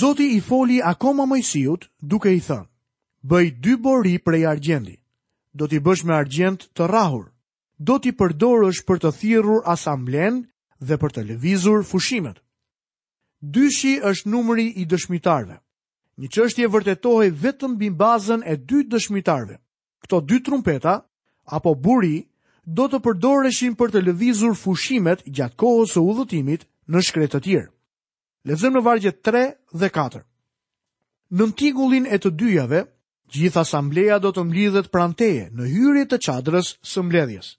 Zoti 0.00 0.30
i 0.36 0.40
foli 0.40 0.78
akoma 0.82 1.26
mëjësijut 1.28 1.90
duke 2.00 2.30
i 2.30 2.40
thënë, 2.46 2.68
bëj 3.30 3.46
dy 3.62 3.74
bori 3.76 4.14
prej 4.24 4.46
argjendi, 4.46 4.96
do 5.52 5.66
t'i 5.68 5.78
bësh 5.80 6.04
me 6.04 6.14
argjend 6.16 6.64
të 6.74 6.86
rahur, 6.88 7.26
do 7.88 7.96
t'i 8.00 8.12
përdorësh 8.16 8.78
për 8.88 9.00
të 9.02 9.10
thirrur 9.20 9.60
asamblen 9.74 10.36
dhe 10.88 10.96
për 11.02 11.12
të 11.14 11.22
lëvizur 11.30 11.82
fushimet. 11.88 12.38
Dyshi 13.56 13.92
është 14.10 14.30
numëri 14.34 14.66
i 14.82 14.86
dëshmitarve. 14.92 15.56
Një 16.22 16.28
qështje 16.34 16.70
vërtetohe 16.74 17.26
vetëm 17.42 17.72
bim 17.80 17.94
bazën 18.00 18.40
e 18.50 18.54
dy 18.68 18.80
dëshmitarve. 18.92 19.56
Këto 20.04 20.16
dy 20.28 20.38
trumpeta, 20.46 20.94
apo 21.56 21.72
buri, 21.86 22.22
do 22.78 22.86
të 22.88 23.02
përdoreshin 23.04 23.74
për 23.80 23.92
të 23.94 24.04
lëvizur 24.06 24.54
fushimet 24.62 25.24
gjatë 25.36 25.58
kohës 25.62 25.92
së 25.96 26.04
udhëtimit 26.10 26.64
në 26.92 27.02
shkretë 27.08 27.32
të 27.36 27.40
tjerë. 27.46 27.68
Lezëm 28.48 28.78
në 28.78 28.82
vargje 28.86 29.12
3 29.28 29.44
dhe 29.80 29.90
4. 29.98 30.22
Në 31.36 31.44
tingullin 31.60 32.06
e 32.06 32.16
të 32.20 32.30
dyjave, 32.40 32.80
gjithë 33.34 33.60
asambleja 33.64 34.16
do 34.24 34.32
të 34.32 34.46
mlidhet 34.48 34.88
pranteje 34.94 35.50
në 35.52 35.68
hyrje 35.74 36.04
të 36.12 36.18
qadrës 36.28 36.72
së 36.92 37.04
mbledhjes 37.04 37.52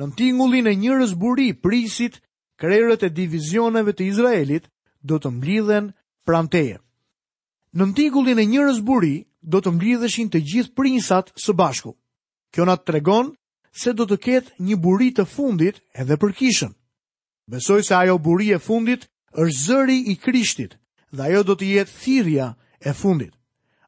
në 0.00 0.06
tingullin 0.18 0.66
e 0.68 0.72
njërës 0.78 1.12
buri 1.20 1.52
prisit, 1.54 2.16
krerët 2.58 3.04
e 3.06 3.10
divizioneve 3.14 3.94
të 3.94 4.08
Izraelit 4.10 4.64
do 5.06 5.18
të 5.22 5.30
mblidhen 5.36 5.92
pranteje. 6.26 6.78
Në 7.74 7.88
tingullin 7.98 8.38
e 8.38 8.46
njërës 8.50 8.80
buri 8.86 9.14
do 9.42 9.60
të 9.60 9.74
mblidheshin 9.74 10.30
të 10.30 10.40
gjithë 10.50 10.74
prinsat 10.78 11.32
së 11.36 11.52
bashku. 11.58 11.94
Kjo 12.54 12.64
na 12.68 12.76
të 12.78 12.86
tregon 12.90 13.32
se 13.74 13.92
do 13.92 14.06
të 14.06 14.18
ketë 14.26 14.54
një 14.68 14.76
buri 14.78 15.10
të 15.16 15.26
fundit 15.26 15.80
edhe 15.98 16.16
për 16.22 16.34
kishën. 16.38 16.72
Besoj 17.50 17.82
se 17.84 17.94
ajo 17.98 18.18
buri 18.18 18.52
e 18.54 18.58
fundit 18.62 19.08
është 19.34 19.58
zëri 19.64 19.98
i 20.10 20.14
krishtit 20.22 20.76
dhe 21.12 21.22
ajo 21.28 21.42
do 21.44 21.54
të 21.58 21.70
jetë 21.76 21.96
thirja 22.00 22.48
e 22.80 22.94
fundit. 22.94 23.34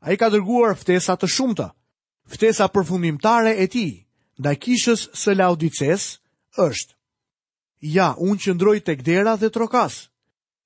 A 0.02 0.12
i 0.12 0.16
ka 0.20 0.28
dërguar 0.30 0.76
ftesa 0.78 1.16
të 1.16 1.30
shumëta, 1.30 1.70
ftesa 2.30 2.66
përfundimtare 2.70 3.54
e 3.62 3.66
ti, 3.72 3.86
Në 4.44 4.52
Kishës 4.64 5.06
së 5.16 5.34
Laudices 5.36 6.02
është. 6.64 6.92
Ja, 7.80 8.10
unë 8.20 8.42
qëndroj 8.44 8.78
tek 8.84 9.02
dera 9.06 9.36
dhe 9.40 9.48
trokas. 9.52 9.94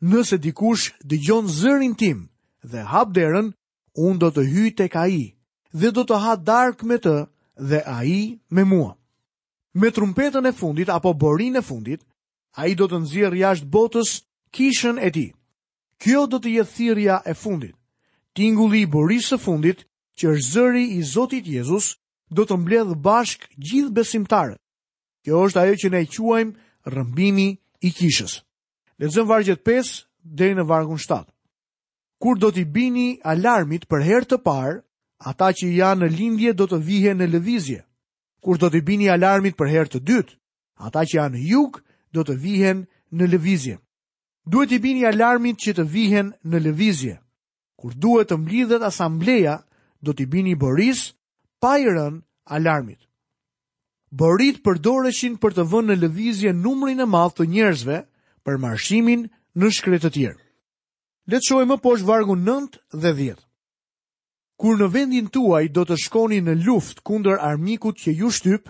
Nëse 0.03 0.39
dikush 0.43 0.89
dëgjon 1.05 1.47
zërin 1.51 1.95
tim 2.01 2.25
dhe 2.71 2.83
hap 2.91 3.13
derën, 3.15 3.53
unë 3.95 4.19
do 4.23 4.31
të 4.35 4.45
hyj 4.51 4.71
tek 4.79 4.97
ai 5.03 5.21
dhe 5.73 5.91
do 5.95 6.05
të 6.09 6.19
ha 6.25 6.33
darkë 6.49 6.87
me 6.91 6.99
të 7.03 7.15
dhe 7.71 7.81
ai 7.99 8.15
me 8.57 8.65
mua. 8.65 8.93
Me 9.79 9.91
trumpetën 9.95 10.47
e 10.47 10.53
fundit 10.61 10.89
apo 10.91 11.13
borin 11.23 11.57
e 11.57 11.63
fundit, 11.63 12.01
ai 12.59 12.75
do 12.75 12.89
të 12.91 12.99
nëzirë 13.05 13.41
jashtë 13.45 13.71
botës 13.75 14.11
kishën 14.57 14.99
e 15.07 15.11
tij. 15.15 15.31
Kjo 16.01 16.25
do 16.33 16.41
të 16.43 16.57
jetë 16.57 16.75
thirrja 16.77 17.21
e 17.31 17.35
fundit, 17.43 17.77
tingulli 18.35 18.83
i 18.87 18.91
borisë 18.95 19.29
së 19.37 19.39
fundit, 19.45 19.87
që 20.19 20.35
është 20.35 20.53
zëri 20.55 20.85
i 20.99 21.03
Zotit 21.15 21.47
Jezus 21.55 21.95
do 22.31 22.45
të 22.47 22.57
mbledh 22.63 22.93
bashk 23.03 23.49
gjithë 23.59 23.93
besimtarët. 23.97 24.59
Kjo 25.25 25.43
është 25.47 25.61
ajo 25.61 25.75
që 25.83 25.89
ne 25.93 26.01
e 26.01 26.09
quajmë 26.15 26.59
rrëmbimi 26.93 27.49
i 27.85 27.91
kishës. 27.99 28.39
Lexojmë 29.01 29.29
vargjet 29.31 29.65
5 29.67 29.93
deri 30.23 30.55
në 30.57 30.65
vargun 30.69 30.99
7. 30.99 31.25
Kur 32.21 32.39
do 32.39 32.51
t'i 32.53 32.65
bini 32.65 33.19
alarmit 33.25 33.87
për 33.89 34.01
herë 34.07 34.29
të 34.31 34.39
parë, 34.45 34.77
ata 35.25 35.51
që 35.57 35.73
janë 35.77 36.05
në 36.05 36.11
lindje 36.17 36.53
do 36.55 36.67
të 36.69 36.79
vihen 36.87 37.19
në 37.21 37.29
lëvizje. 37.35 37.81
Kur 38.45 38.61
do 38.61 38.71
t'i 38.71 38.81
bini 38.81 39.09
alarmit 39.13 39.57
për 39.57 39.69
herë 39.73 39.91
të 39.95 40.01
dytë, 40.09 40.35
ata 40.87 41.03
që 41.05 41.15
janë 41.17 41.37
në 41.37 41.43
jug 41.53 41.81
do 42.13 42.25
të 42.25 42.37
vihen 42.45 42.87
në 43.13 43.27
lëvizje. 43.35 43.77
Duhet 44.49 44.69
t'i 44.71 44.79
bini 44.81 45.03
alarmit 45.09 45.57
që 45.61 45.73
të 45.79 45.85
vihen 45.93 46.31
në 46.45 46.59
lëvizje. 46.69 47.17
Kur 47.81 47.97
duhet 47.97 48.29
të 48.31 48.39
mblidhet 48.41 48.83
asambleja, 48.85 49.59
do 50.01 50.13
të 50.17 50.25
bini 50.33 50.55
Boris, 50.57 51.11
pa 51.61 51.79
i 51.79 51.85
rën 51.85 52.21
alarmit. 52.57 52.99
Borit 54.13 54.59
përdoreshin 54.65 55.37
për 55.39 55.53
të 55.61 55.65
vënë 55.71 55.93
në 55.93 55.97
lëvizje 56.05 56.53
numrin 56.57 57.01
e 57.01 57.07
madh 57.07 57.37
të 57.37 57.47
njerëzve 57.53 57.99
për 58.47 58.57
marshimin 58.59 59.29
në 59.55 59.69
shkretë 59.77 60.09
të 60.09 60.13
tjerë. 60.17 60.41
Le 61.31 61.39
të 61.39 61.47
shohim 61.47 61.71
më 61.71 61.79
poshtë 61.85 62.09
vargun 62.09 62.43
9 62.43 62.81
dhe 63.05 63.13
10. 63.21 63.45
Kur 64.61 64.75
në 64.81 64.89
vendin 64.93 65.29
tuaj 65.31 65.65
do 65.71 65.85
të 65.87 65.97
shkoni 66.05 66.41
në 66.43 66.57
luftë 66.67 67.05
kundër 67.07 67.39
armikut 67.39 67.97
që 68.03 68.11
ju 68.19 68.33
shtyp, 68.35 68.67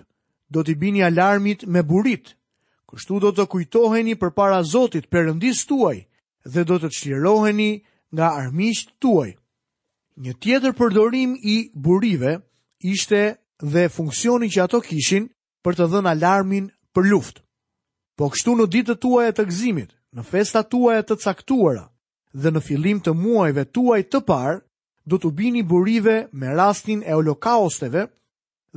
do 0.52 0.60
t'i 0.66 0.74
bini 0.76 1.02
alarmit 1.02 1.64
me 1.72 1.82
burit. 1.82 2.34
Kështu 2.90 3.20
do 3.24 3.30
të 3.32 3.44
kujtoheni 3.52 4.14
përpara 4.20 4.60
Zotit, 4.62 5.08
Perëndis 5.08 5.64
tuaj 5.66 5.98
dhe 6.52 6.62
do 6.68 6.76
të 6.78 6.88
çliroheni 6.96 7.72
nga 8.12 8.28
armiqt 8.42 8.92
tuaj. 9.00 9.30
Një 10.20 10.32
tjetër 10.42 10.72
përdorim 10.78 11.36
i 11.40 11.56
burive 11.74 12.40
ishte 12.82 13.36
dhe 13.62 13.88
funksioni 13.88 14.48
që 14.48 14.60
ato 14.64 14.80
kishin 14.80 15.28
për 15.64 15.74
të 15.76 15.86
dhënë 15.92 16.10
alarmin 16.10 16.70
për 16.94 17.04
luft. 17.12 17.40
Po 18.16 18.28
kështu 18.32 18.54
në 18.56 18.66
ditë 18.72 18.94
të 18.94 19.00
tuaj 19.02 19.24
e 19.28 19.32
të 19.36 19.44
gzimit, 19.48 19.90
në 20.16 20.22
festa 20.30 20.62
tuaj 20.62 20.98
e 21.00 21.04
të 21.08 21.16
caktuara 21.22 21.84
dhe 22.32 22.50
në 22.52 22.60
filim 22.62 23.00
të 23.02 23.12
muajve 23.14 23.64
tuaj 23.74 24.00
të 24.10 24.20
parë, 24.28 24.56
do 25.08 25.18
të 25.18 25.28
bini 25.38 25.62
burive 25.66 26.28
me 26.38 26.52
rastin 26.56 27.00
e 27.06 27.12
olokaosteve 27.16 28.06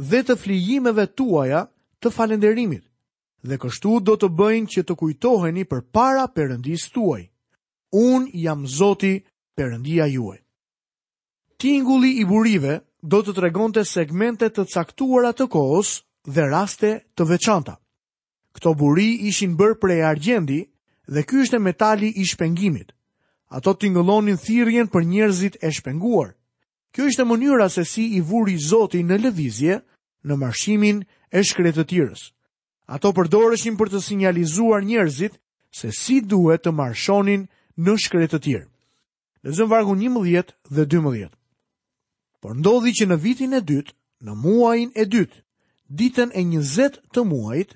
dhe 0.09 0.21
të 0.27 0.35
flijimeve 0.41 1.05
tuaja 1.19 1.65
të 2.01 2.11
falenderimit 2.15 2.83
dhe 3.43 3.57
kështu 3.59 3.99
do 4.07 4.15
të 4.17 4.29
bëjnë 4.39 4.71
që 4.73 4.81
të 4.87 4.93
kujtoheni 5.01 5.63
për 5.67 5.81
para 5.93 6.23
përëndis 6.35 6.87
tuaj. 6.95 7.21
Unë 7.93 8.31
jam 8.33 8.63
zoti 8.67 9.13
përëndia 9.57 10.07
juaj. 10.09 10.39
Tingulli 11.61 12.13
i 12.21 12.25
burive 12.25 12.79
do 13.03 13.19
të 13.19 13.33
segmente 13.83 14.47
të 14.49 14.63
segmentet 14.63 15.37
të 15.37 15.45
kohës 15.51 15.89
dhe 16.23 16.43
raste 16.49 17.03
të 17.15 17.23
veçanta. 17.27 17.75
Këto 18.55 18.73
buri 18.79 19.27
ishin 19.27 19.57
bërë 19.59 19.75
prej 19.81 20.01
argjendi 20.07 20.69
dhe 21.07 21.23
ky 21.27 21.35
është 21.43 21.57
e 21.59 21.59
metali 21.59 22.13
i 22.15 22.23
shpengimit. 22.23 22.93
Ato 23.51 23.73
të 23.75 23.89
ngëlonin 23.91 24.39
për 24.87 25.03
njerëzit 25.03 25.57
e 25.61 25.71
shpenguar. 25.71 26.33
Kjo 26.95 27.03
është 27.11 27.21
e 27.21 27.25
mënyra 27.27 27.67
se 27.69 27.83
si 27.83 28.15
i 28.15 28.21
vuri 28.21 28.55
zoti 28.57 29.03
në 29.03 29.19
levizje 29.23 29.81
në 30.23 30.33
marshimin 30.37 31.03
e 31.31 31.43
shkretë 31.43 31.83
të 31.83 32.13
Ato 32.87 33.11
përdoreshin 33.11 33.75
për 33.75 33.89
të 33.89 33.99
sinjalizuar 34.01 34.81
njerëzit 34.83 35.35
se 35.71 35.91
si 35.91 36.21
duhet 36.21 36.63
të 36.63 36.71
marshonin 36.71 37.47
në 37.77 37.93
shkretë 37.97 38.35
të 38.35 38.39
tjërë. 38.43 38.67
Lezëm 39.43 39.67
vargu 39.69 39.93
një 39.95 40.09
mëdhjet 40.09 40.53
dhe 40.71 40.85
dy 40.85 40.97
mëdhjet 41.03 41.33
por 42.43 42.57
ndodhi 42.59 42.91
që 42.99 43.05
në 43.07 43.15
vitin 43.23 43.53
e 43.55 43.61
dytë, 43.63 43.93
në 44.27 44.33
muajin 44.43 44.89
e 44.99 45.05
dytë, 45.07 45.37
ditën 45.95 46.33
e 46.35 46.41
njëzet 46.43 46.97
të 47.15 47.23
muajt, 47.29 47.69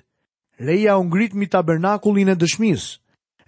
reja 0.60 0.98
ungrit 1.00 1.32
mi 1.38 1.48
tabernakullin 1.48 2.28
e 2.28 2.34
dëshmis, 2.36 2.84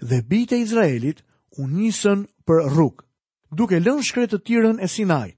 dhe 0.00 0.22
bite 0.30 0.56
Izraelit 0.64 1.20
u 1.60 1.66
nisën 1.68 2.24
për 2.48 2.62
rrug, 2.72 3.04
duke 3.52 3.82
lën 3.84 4.00
shkretë 4.00 4.38
të 4.38 4.42
tirën 4.48 4.80
e 4.80 4.88
sinaj, 4.88 5.34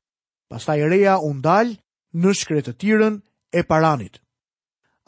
pastaj 0.51 0.79
reja 0.93 1.19
undal 1.19 1.75
në 2.15 2.31
shkretë 2.41 2.69
të 2.71 2.79
tirën 2.83 3.19
e 3.59 3.67
paranit. 3.67 4.21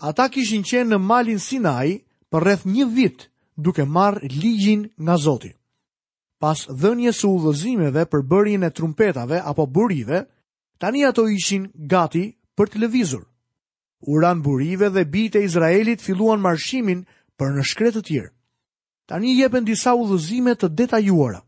Ata 0.09 0.27
kishin 0.35 0.67
qenë 0.67 0.91
në 0.91 0.99
malin 0.99 1.39
sinaj 1.39 2.01
për 2.35 2.43
rreth 2.49 2.67
një 2.67 2.89
vit 2.97 3.29
duke 3.63 3.87
marrë 3.87 4.27
ligjin 4.41 4.89
nga 4.99 5.15
Zoti. 5.23 5.55
Pas 6.43 6.67
dhënjes 6.67 7.23
udhëzimeve 7.29 8.09
për 8.11 8.27
bërjen 8.33 8.67
e 8.67 8.75
trumpetave 8.75 9.39
apo 9.53 9.69
burive, 9.71 10.25
tani 10.85 11.01
ato 11.09 11.23
ishin 11.33 11.65
gati 11.93 12.23
për 12.59 12.69
të 12.73 12.79
lëvizur. 12.83 13.23
Uran 14.15 14.43
burive 14.45 14.89
dhe 14.93 15.05
bite 15.15 15.41
Izraelit 15.41 16.03
filluan 16.05 16.43
marshimin 16.45 17.07
për 17.41 17.55
në 17.55 17.63
shkret 17.71 17.95
të 17.97 18.03
tjerë. 18.09 18.31
Tani 19.09 19.31
jepen 19.39 19.65
disa 19.65 19.95
udhëzime 19.97 20.53
të 20.61 20.69
detajuara. 20.81 21.41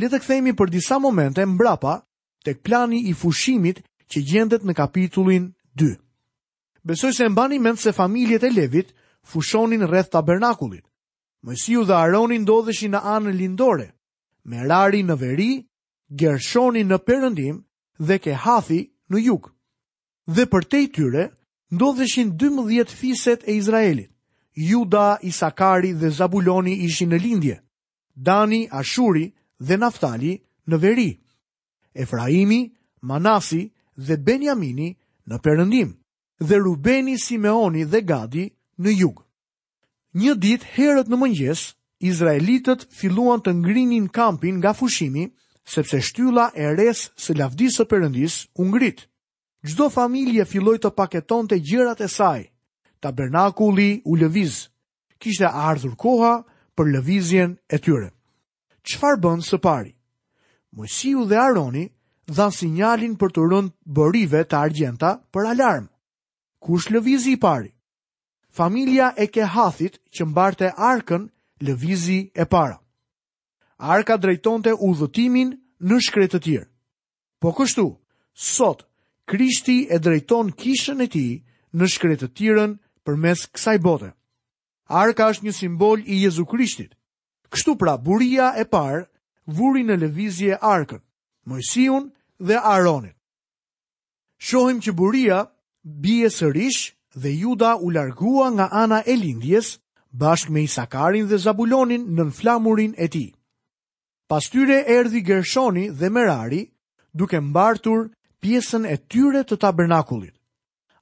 Le 0.00 0.08
të 0.08 0.18
kthehemi 0.22 0.54
për 0.56 0.72
disa 0.76 0.96
momente 1.04 1.44
mbrapa 1.46 1.98
tek 2.46 2.62
plani 2.64 3.02
i 3.10 3.12
fushimit 3.20 3.82
që 4.10 4.18
gjendet 4.32 4.64
në 4.64 4.74
kapitullin 4.80 5.50
2. 5.76 5.90
Besoj 6.88 7.12
se 7.18 7.28
mbani 7.28 7.60
mend 7.64 7.78
se 7.84 7.92
familjet 7.92 8.48
e 8.48 8.52
Levit 8.56 8.96
fushonin 9.28 9.84
rreth 9.90 10.08
tabernakullit. 10.16 10.84
Mojsiu 11.44 11.84
dhe 11.84 12.00
Aroni 12.00 12.40
ndodheshin 12.40 12.96
në 12.96 13.04
anën 13.16 13.36
lindore, 13.40 13.90
Merari 14.48 15.04
në 15.04 15.16
veri, 15.20 15.52
Gershoni 16.20 16.82
në 16.84 16.98
perëndim 17.06 17.60
dhe 18.00 18.18
ke 18.18 18.32
hathi 18.34 18.78
në 19.10 19.20
jug. 19.24 19.50
Dhe 20.26 20.46
për 20.46 20.64
te 20.70 20.80
i 20.82 20.86
tyre, 20.92 21.28
ndodheshin 21.72 22.36
12 22.38 22.86
fiset 22.94 23.44
e 23.48 23.54
Izraelit. 23.56 24.10
Juda, 24.56 25.18
Isakari 25.22 25.92
dhe 25.98 26.10
Zabuloni 26.10 26.72
ishin 26.86 27.08
në 27.10 27.18
lindje. 27.22 27.58
Dani, 28.14 28.66
Ashuri 28.70 29.30
dhe 29.58 29.76
Naftali 29.76 30.36
në 30.68 30.78
veri. 30.82 31.10
Efraimi, 31.94 32.72
Manasi 33.02 33.68
dhe 33.96 34.16
Benjamini 34.26 34.94
në 35.28 35.36
perëndim 35.44 35.90
dhe 36.48 36.56
Rubeni, 36.64 37.16
Simeoni 37.18 37.84
dhe 37.84 38.00
Gadi 38.02 38.48
në 38.78 38.90
jug. 39.00 39.22
Një 40.14 40.34
dit 40.38 40.62
herët 40.76 41.08
në 41.10 41.18
mëngjes, 41.18 41.66
Izraelitët 42.00 42.86
filluan 42.92 43.40
të 43.42 43.54
ngrinin 43.58 44.06
kampin 44.14 44.58
nga 44.62 44.70
fushimi, 44.72 45.28
sepse 45.64 45.98
shtylla 46.02 46.50
e 46.54 46.68
res 46.76 47.00
së 47.24 47.34
lavdisë 47.38 47.80
së 47.82 47.86
përëndis 47.92 48.34
ngrit. 48.60 49.04
Gjdo 49.64 49.86
familje 49.92 50.44
filloj 50.44 50.76
të 50.84 50.90
paketon 50.92 51.46
të 51.48 51.58
gjërat 51.68 52.02
e 52.04 52.08
saj, 52.12 52.42
tabernakulli 53.00 54.02
u 54.04 54.16
lëviz, 54.20 54.58
kishte 55.20 55.48
ardhur 55.48 55.94
koha 55.96 56.34
për 56.76 56.90
lëvizjen 56.96 57.56
e 57.72 57.78
tyre. 57.78 58.10
Qfar 58.84 59.16
bën 59.24 59.40
së 59.46 59.56
pari? 59.64 59.94
Mojësiu 60.76 61.24
dhe 61.30 61.38
Aroni 61.40 61.86
dhan 62.28 62.52
sinjalin 62.52 63.14
për 63.16 63.32
të 63.32 63.44
rënd 63.50 63.70
bërive 63.96 64.44
të 64.44 64.56
argjenta 64.60 65.14
për 65.32 65.48
alarm. 65.54 65.86
Kush 66.64 66.90
lëvizi 66.92 67.36
i 67.38 67.40
pari? 67.40 67.70
Familja 68.54 69.12
e 69.22 69.26
ke 69.32 69.44
hathit 69.54 69.96
që 70.14 70.26
mbarte 70.28 70.72
arkën 70.92 71.24
lëvizi 71.66 72.20
e 72.34 72.44
para 72.52 72.76
arka 73.78 74.16
drejtonte 74.16 74.72
udhëtimin 74.76 75.54
në 75.84 75.98
shkretë 76.06 76.36
të 76.38 76.42
tjerë. 76.44 76.68
Po 77.40 77.52
kështu, 77.52 77.86
sot, 78.34 78.84
Krishti 79.28 79.86
e 79.88 79.96
drejton 79.98 80.50
kishën 80.60 81.00
e 81.00 81.06
ti 81.08 81.26
në 81.72 81.86
shkretë 81.88 82.26
të 82.28 82.32
tjërën 82.36 82.72
për 83.04 83.16
mes 83.16 83.46
kësaj 83.54 83.78
bote. 83.80 84.10
Arka 84.88 85.30
është 85.32 85.44
një 85.44 85.52
simbol 85.56 86.00
i 86.04 86.18
Jezu 86.24 86.44
Krishtit. 86.44 86.92
Kështu 87.48 87.74
pra, 87.80 87.96
buria 87.96 88.52
e 88.60 88.64
parë 88.64 89.00
vuri 89.46 89.82
në 89.84 89.96
levizje 90.02 90.58
arkën, 90.60 91.00
mojësion 91.48 92.10
dhe 92.40 92.60
aronit. 92.60 93.16
Shohim 94.38 94.80
që 94.84 94.92
buria 94.92 95.44
bie 95.84 96.28
sërish 96.30 96.92
dhe 97.16 97.30
juda 97.32 97.76
u 97.80 97.90
largua 97.90 98.50
nga 98.50 98.68
ana 98.72 99.00
e 99.06 99.16
lindjes 99.16 99.76
bashkë 100.12 100.50
me 100.52 100.62
Isakarin 100.68 101.26
dhe 101.28 101.38
Zabulonin 101.38 102.04
në 102.16 102.28
flamurin 102.36 102.94
e 102.98 103.08
ti. 103.08 103.24
Pas 104.28 104.42
tyre 104.50 104.84
erdi 104.88 105.24
Gershoni 105.24 105.88
dhe 105.90 106.08
Merari, 106.08 106.70
duke 107.14 107.40
mbartur 107.40 108.08
pjesën 108.42 108.84
e 108.88 108.96
tyre 109.10 109.42
të 109.44 109.56
tabernakulit. 109.64 110.32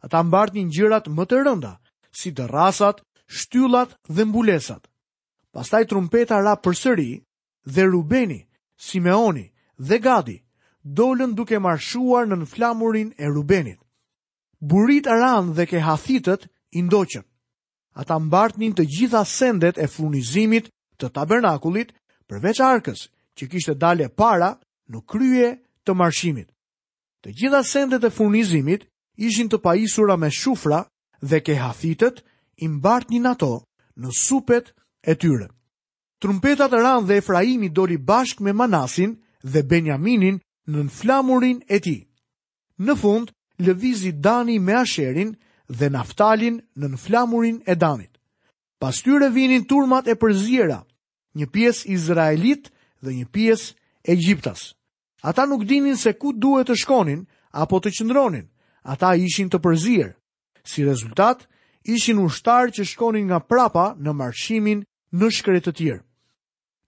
Ata 0.04 0.22
mbart 0.22 0.54
një 0.58 0.64
gjirat 0.74 1.06
më 1.16 1.24
të 1.30 1.36
rënda, 1.46 1.72
si 2.20 2.28
të 2.34 2.44
rasat, 2.54 2.96
shtyllat 3.38 3.90
dhe 4.16 4.24
mbulesat. 4.30 4.82
Pastaj 5.54 5.82
trumpeta 5.86 6.40
ra 6.42 6.54
përsëri 6.64 7.12
dhe 7.74 7.82
Rubeni, 7.92 8.40
Simeoni 8.86 9.46
dhe 9.88 9.96
Gadi 10.06 10.38
dolën 10.98 11.34
duke 11.38 11.58
marshuar 11.66 12.26
në 12.26 12.42
flamurin 12.52 13.10
e 13.22 13.26
Rubenit. 13.34 13.78
Burit 14.70 15.06
aran 15.06 15.52
dhe 15.56 15.66
ke 15.70 15.78
hathitët 15.86 16.48
i 16.74 16.80
ndoqën. 16.82 17.22
Ata 18.00 18.18
mbartnin 18.18 18.74
të 18.74 18.84
gjitha 18.94 19.22
sendet 19.38 19.76
e 19.78 19.86
furnizimit 19.94 20.72
të 20.98 21.06
tabernakulit 21.14 21.92
përveç 22.32 22.60
arkës 22.64 23.00
që 23.36 23.44
kishte 23.52 23.74
dalë 23.82 24.06
para 24.16 24.54
në 24.92 25.00
krye 25.10 25.48
të 25.84 25.94
marshimit. 25.94 26.48
Të 27.22 27.30
gjitha 27.38 27.60
sendet 27.62 28.04
e 28.08 28.10
furnizimit 28.10 28.86
ishin 29.28 29.50
të 29.52 29.58
pajisura 29.60 30.16
me 30.16 30.30
shufra 30.32 30.80
dhe 31.20 31.38
ke 31.44 31.54
hafitet 31.60 32.22
i 32.64 32.68
mbart 32.68 33.10
një 33.12 33.20
nato 33.26 33.50
në 34.00 34.08
supet 34.16 34.72
e 35.04 35.14
tyre. 35.14 35.46
Trumpetat 36.22 36.72
ran 36.72 37.04
dhe 37.06 37.18
Efraimi 37.20 37.68
doli 37.68 37.96
bashk 37.98 38.40
me 38.40 38.52
Manasin 38.56 39.12
dhe 39.52 39.62
Benjaminin 39.70 40.38
në 40.68 40.82
në 40.86 40.90
flamurin 40.98 41.58
e 41.68 41.78
ti. 41.84 41.98
Në 42.78 42.94
fund, 43.00 43.28
lëvizi 43.58 44.12
Dani 44.24 44.56
me 44.58 44.74
Asherin 44.80 45.36
dhe 45.68 45.90
Naftalin 45.90 46.62
në 46.78 46.86
në 46.94 46.98
flamurin 46.98 47.60
e 47.66 47.74
Danit. 47.76 48.18
Pas 48.80 49.02
tyre 49.02 49.28
vinin 49.30 49.64
turmat 49.66 50.08
e 50.10 50.16
përzjera, 50.18 50.80
një 51.40 51.46
pjesë 51.52 51.86
Izraelit 51.94 52.70
dhe 53.02 53.12
një 53.14 53.26
pjesë 53.34 53.74
Egjiptas. 54.14 54.72
Ata 55.22 55.44
nuk 55.46 55.64
dinin 55.64 55.96
se 55.96 56.12
ku 56.18 56.32
duhet 56.32 56.66
të 56.68 56.76
shkonin 56.82 57.24
apo 57.54 57.78
të 57.80 57.92
qëndronin. 57.96 58.46
Ata 58.82 59.14
ishin 59.14 59.50
të 59.50 59.58
përzier. 59.62 60.10
Si 60.66 60.82
rezultat, 60.84 61.44
ishin 61.86 62.18
ushtar 62.18 62.72
që 62.74 62.82
shkonin 62.92 63.30
nga 63.30 63.38
prapa 63.40 63.92
në 63.98 64.12
marshimin 64.16 64.82
në 65.14 65.28
shkretë 65.38 65.68
të 65.70 65.76
tjerë. 65.78 66.02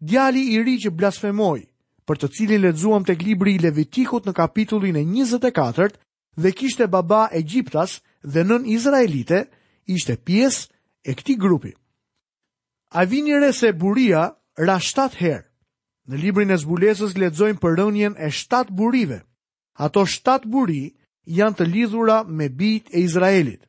Djali 0.05 0.43
i 0.55 0.59
ri 0.67 0.75
që 0.83 0.91
blasfemoj, 0.99 1.61
për 2.07 2.17
të 2.21 2.29
cilin 2.37 2.61
ledzuam 2.67 3.05
të 3.07 3.15
glibri 3.23 3.55
i 3.57 3.63
Levitikut 3.63 4.27
në 4.27 4.35
kapitullin 4.37 4.99
e 5.01 5.05
24, 5.07 5.95
dhe 6.37 6.51
kishte 6.53 6.91
baba 6.91 7.29
Egjiptas 7.33 8.01
dhe 8.23 8.43
nën 8.45 8.67
Izraelite, 8.75 9.45
ishte 9.87 10.19
pies 10.27 10.67
e 11.07 11.15
këti 11.15 11.39
grupi. 11.39 11.73
A 12.95 13.05
vini 13.07 13.33
re 13.35 13.51
se 13.53 13.73
buria 13.75 14.23
ra 14.57 14.79
shtat 14.79 15.17
herë. 15.19 15.43
Në 16.13 16.19
librin 16.23 16.53
e 16.55 16.59
zbulesës 16.63 17.17
ledzojmë 17.19 17.59
për 17.59 17.73
rënjen 17.81 18.15
e 18.23 18.29
shtat 18.31 18.69
burive. 18.71 19.17
Ato 19.83 20.05
shtat 20.07 20.45
buri 20.47 20.93
janë 21.39 21.57
të 21.59 21.65
lidhura 21.73 22.21
me 22.41 22.47
bit 22.61 22.93
e 22.95 23.01
Izraelit. 23.03 23.67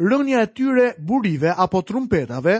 Rënja 0.00 0.40
e 0.40 0.48
tyre 0.56 0.86
burive 1.10 1.52
apo 1.66 1.82
trumpetave 1.90 2.56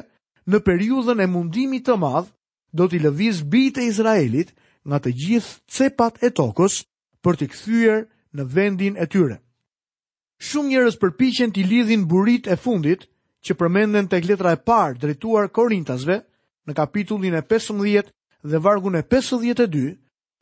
në 0.52 0.60
periudhën 0.66 1.22
e 1.22 1.26
mundimit 1.32 1.86
të 1.88 1.96
madh 2.04 2.28
do 2.76 2.88
t'i 2.90 3.00
lëviz 3.06 3.40
bit 3.54 3.78
e 3.80 3.86
Izraelit 3.88 4.52
nga 4.84 4.98
të 5.00 5.14
gjithë 5.22 5.56
cepat 5.78 6.18
e 6.20 6.28
tokës 6.42 6.76
për 7.24 7.38
t'i 7.40 7.48
këthyër 7.54 8.04
në 8.36 8.46
vendin 8.58 9.00
e 9.00 9.08
tyre. 9.08 9.40
Shumë 10.50 10.68
njërës 10.74 11.00
përpichen 11.06 11.54
t'i 11.56 11.64
lidhin 11.72 12.04
burit 12.12 12.50
e 12.52 12.56
fundit 12.66 13.08
që 13.46 13.54
përmenden 13.58 14.06
tek 14.10 14.26
letra 14.28 14.52
e 14.54 14.58
parë 14.62 15.00
drejtuar 15.02 15.48
Korintasve 15.54 16.20
në 16.68 16.74
kapitullin 16.78 17.34
e 17.34 17.42
15 17.42 18.10
dhe 18.48 18.60
vargun 18.62 18.96
e 18.98 19.02
52 19.02 19.82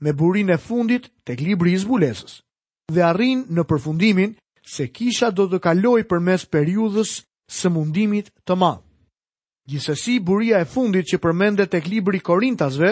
me 0.05 0.13
burin 0.17 0.51
e 0.53 0.59
fundit 0.61 1.09
tek 1.29 1.41
libri 1.45 1.73
i 1.77 1.81
zbulesës 1.81 2.39
dhe 2.91 3.03
arrin 3.07 3.45
në 3.55 3.63
përfundimin 3.71 4.33
se 4.67 4.89
kisha 4.91 5.31
do 5.31 5.47
të 5.49 5.61
për 5.63 6.05
përmes 6.11 6.45
periudhës 6.47 7.15
së 7.51 7.71
mundimit 7.71 8.31
të 8.47 8.55
madh. 8.57 8.83
Gjithsesi 9.71 10.19
buria 10.21 10.59
e 10.61 10.65
fundit 10.69 11.07
që 11.07 11.19
përmendet 11.23 11.71
tek 11.71 11.87
libri 11.87 12.17
i 12.17 12.21
Korintasve 12.27 12.91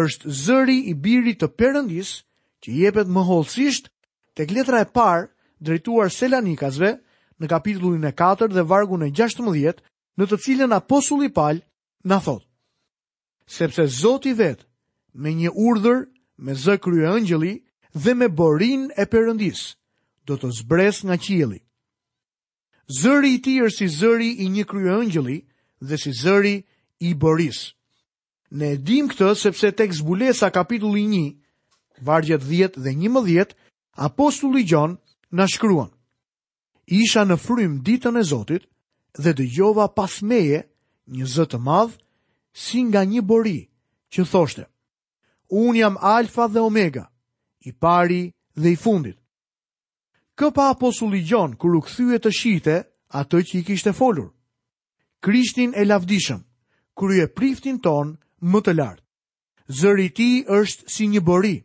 është 0.00 0.28
zëri 0.44 0.78
i 0.90 0.94
birit 0.94 1.40
të 1.40 1.48
Perëndis 1.58 2.22
që 2.64 2.70
jepet 2.72 3.06
më 3.08 3.14
mohollësisht 3.18 3.88
tek 4.36 4.50
letra 4.50 4.80
e 4.80 4.84
parë 4.94 5.26
drejtuar 5.60 6.10
Selanikasve, 6.12 6.98
në 7.44 7.50
kapitullin 7.52 8.04
e 8.08 8.12
4 8.16 8.48
dhe 8.56 8.62
vargun 8.68 9.04
e 9.04 9.10
16, 9.12 9.82
në 10.18 10.24
të 10.30 10.38
cilën 10.44 10.72
apostulli 10.72 11.28
Paul 11.36 11.60
na 12.08 12.18
thot: 12.24 12.44
Sepse 13.46 13.84
Zoti 14.00 14.32
vetë 14.38 14.64
me 15.22 15.32
një 15.36 15.50
urdhër 15.66 16.00
me 16.44 16.52
zë 16.56 16.78
krye 16.84 17.12
ëngjeli 17.20 17.52
dhe 18.04 18.14
me 18.18 18.28
borin 18.40 18.88
e 18.96 19.04
perëndis, 19.12 19.60
do 20.26 20.34
të 20.40 20.48
zbres 20.60 21.04
nga 21.04 21.16
qieli. 21.24 21.60
Zëri 23.00 23.30
i 23.36 23.40
tij 23.44 23.68
si 23.72 23.86
zëri 23.88 24.30
i 24.44 24.48
një 24.54 24.64
krye 24.68 24.94
ëngjeli 25.02 25.36
dhe 25.88 25.96
si 26.00 26.10
zëri 26.22 26.56
i 27.00 27.10
Boris. 27.22 27.60
Ne 28.56 28.72
e 28.72 28.76
dim 28.86 29.06
këtë 29.10 29.28
sepse 29.40 29.70
tek 29.72 29.92
zbulesa 29.96 30.48
kapitulli 30.54 31.02
1, 31.08 31.34
vargjet 32.06 32.42
10 32.48 32.80
dhe 32.84 32.92
11, 32.92 33.54
apostulli 34.06 34.62
Gjon 34.68 34.98
në 35.34 35.46
shkruan 35.54 35.90
isha 36.86 37.22
në 37.24 37.36
frym 37.40 37.78
ditën 37.86 38.16
e 38.16 38.22
Zotit 38.22 38.66
dhe 39.18 39.32
dëgjova 39.34 39.88
pas 39.94 40.18
meje 40.22 40.60
një 41.16 41.26
zë 41.34 41.44
të 41.50 41.58
madh 41.64 41.94
si 42.52 42.82
nga 42.82 43.04
një 43.04 43.22
bori 43.22 43.58
që 44.12 44.24
thoshte 44.30 44.64
Un 45.50 45.76
jam 45.76 45.96
Alfa 46.00 46.46
dhe 46.48 46.60
Omega, 46.60 47.04
i 47.64 47.72
pari 47.72 48.30
dhe 48.56 48.70
i 48.70 48.76
fundit. 48.76 49.16
Kë 50.34 50.48
pa 50.54 50.70
apostulli 50.72 51.22
Gjon 51.22 51.54
kur 51.60 51.76
u 51.76 51.80
kthye 51.84 52.18
të 52.18 52.30
shite 52.32 52.76
atë 53.14 53.38
që 53.46 53.54
i 53.58 53.64
kishte 53.66 53.92
folur. 53.92 54.30
Krishtin 55.22 55.72
e 55.76 55.84
lavdishëm, 55.84 56.40
krye 56.96 57.28
priftin 57.36 57.78
ton 57.84 58.16
më 58.40 58.60
të 58.64 58.72
lartë. 58.74 59.02
Zëri 59.80 60.06
i 60.08 60.14
tij 60.16 60.36
është 60.56 60.84
si 60.90 61.06
një 61.12 61.20
bori. 61.22 61.56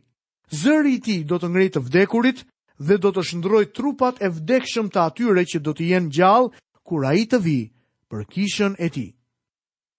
Zëri 0.52 0.94
i 0.94 1.00
tij 1.02 1.20
do 1.26 1.40
të 1.40 1.48
ngrejë 1.50 1.72
të 1.74 1.80
vdekurit 1.86 2.44
dhe 2.80 2.96
do 3.04 3.10
të 3.12 3.22
shndroj 3.28 3.66
trupat 3.76 4.22
e 4.24 4.30
vdekshëm 4.32 4.88
të 4.90 5.00
atyre 5.04 5.42
që 5.52 5.58
do 5.60 5.74
të 5.76 5.86
jenë 5.92 6.10
gjallë 6.16 6.50
kur 6.88 7.04
ai 7.06 7.26
të 7.28 7.40
vi 7.44 7.58
për 8.10 8.22
kishën 8.32 8.72
e 8.80 8.88
tij. 8.94 9.10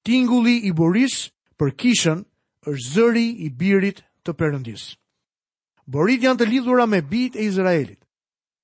Tingulli 0.05 0.55
i 0.67 0.71
Boris 0.73 1.27
për 1.61 1.69
kishën 1.81 2.23
është 2.71 2.87
zëri 2.93 3.27
i 3.45 3.49
birit 3.59 4.01
të 4.25 4.33
Perëndis. 4.37 4.87
Borit 5.85 6.23
janë 6.25 6.39
të 6.41 6.47
lidhura 6.49 6.87
me 6.89 7.01
bit 7.01 7.35
e 7.37 7.45
Izraelit. 7.51 7.99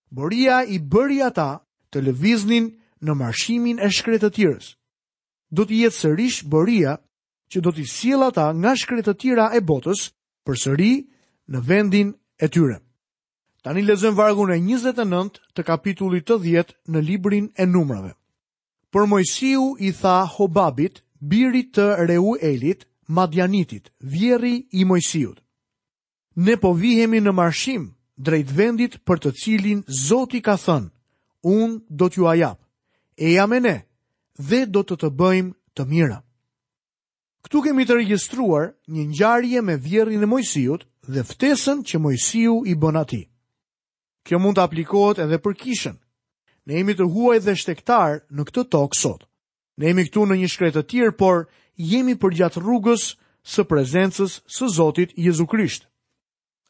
Boria 0.09 0.63
i 0.65 0.79
bëri 0.79 1.19
ata 1.27 1.59
të 1.91 1.97
lëviznin 2.07 2.71
në 3.05 3.13
marshimin 3.21 3.77
e 3.83 3.89
shkretë 3.93 4.25
të 4.25 4.33
tjerës. 4.37 4.71
Do 5.53 5.65
të 5.67 5.77
jetë 5.83 5.99
sërish 6.01 6.39
boria 6.51 6.97
që 7.53 7.61
do 7.63 7.71
t'i 7.71 7.85
sjellë 7.87 8.31
ata 8.31 8.49
nga 8.57 8.73
shkretë 8.75 9.13
tjera 9.21 9.51
e 9.57 9.61
botës 9.69 10.09
përsëri 10.47 10.93
në 11.51 11.59
vendin 11.69 12.09
e 12.43 12.47
tyre. 12.49 12.81
Tani 13.67 13.81
lezëm 13.83 14.15
vargun 14.15 14.53
e 14.53 14.55
29 14.63 15.41
të 15.57 15.63
kapitullit 15.67 16.23
të 16.29 16.35
10 16.43 16.69
në 16.93 17.01
librin 17.07 17.49
e 17.59 17.65
numrave. 17.67 18.13
Për 18.95 19.07
Mojsiu 19.13 19.65
i 19.83 19.91
tha 19.97 20.13
Hobabit, 20.35 21.01
birit 21.33 21.73
të 21.75 21.87
Reu 22.07 22.29
Elit, 22.51 22.85
Madjanitit, 23.17 23.89
vjeri 24.13 24.53
i 24.79 24.85
Mojsiut. 24.87 25.41
Ne 26.47 26.55
po 26.63 26.71
vihemi 26.79 27.19
në 27.25 27.33
marshim 27.41 27.89
drejt 28.15 28.55
vendit 28.61 28.95
për 29.07 29.17
të 29.25 29.33
cilin 29.41 29.83
Zoti 30.05 30.39
ka 30.47 30.55
thënë, 30.63 30.87
unë 31.57 31.79
do 31.99 32.07
t'ju 32.09 32.29
ajap, 32.35 32.63
e 33.19 33.35
jam 33.35 33.51
e 33.51 33.63
ne, 33.67 33.75
dhe 34.47 34.63
do 34.77 34.85
të 34.87 35.01
të 35.01 35.11
bëjmë 35.19 35.51
të 35.75 35.89
mira. 35.91 36.21
Këtu 37.43 37.67
kemi 37.67 37.83
të 37.85 37.99
regjistruar 37.99 38.71
një 38.95 39.09
njarje 39.11 39.61
me 39.67 39.75
vjerin 39.89 40.23
e 40.23 40.31
Mojsiut 40.37 40.87
dhe 41.11 41.27
ftesën 41.33 41.83
që 41.89 41.99
Mojsiu 42.07 42.61
i 42.63 42.75
bën 42.83 43.03
atij. 43.03 43.27
Kjo 44.27 44.41
mund 44.43 44.57
të 44.59 44.63
aplikohet 44.67 45.21
edhe 45.23 45.37
për 45.39 45.53
kishën. 45.61 45.95
Ne 46.67 46.81
jemi 46.81 46.97
të 46.99 47.05
huaj 47.13 47.37
dhe 47.45 47.53
shtektar 47.55 48.17
në 48.27 48.43
këtë 48.49 48.65
tokë 48.75 48.99
sot. 48.99 49.21
Ne 49.79 49.87
jemi 49.87 50.03
këtu 50.09 50.25
në 50.27 50.37
një 50.41 50.49
shkretë 50.51 50.81
të 50.81 50.87
tjirë, 50.91 51.13
por 51.21 51.45
jemi 51.91 52.17
për 52.19 52.35
gjatë 52.41 52.63
rrugës 52.65 53.05
së 53.47 53.63
prezencës 53.71 54.41
së 54.51 54.67
Zotit 54.75 55.13
Jezu 55.23 55.45
Krisht. 55.47 55.87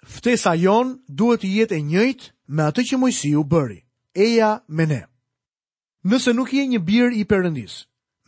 Ftesa 0.05 0.53
jon 0.55 0.91
duhet 1.09 1.41
të 1.41 1.49
jetë 1.55 1.79
e 1.79 1.81
njëjtë 1.89 2.29
me 2.55 2.67
atë 2.69 2.83
që 2.91 2.99
Mojsiu 3.01 3.41
bëri. 3.53 3.79
Eja 4.13 4.51
me 4.77 4.85
ne. 4.93 5.01
Nëse 6.07 6.35
nuk 6.37 6.53
je 6.53 6.61
një 6.61 6.77
birë 6.87 7.17
i 7.17 7.25
Perëndis, 7.27 7.79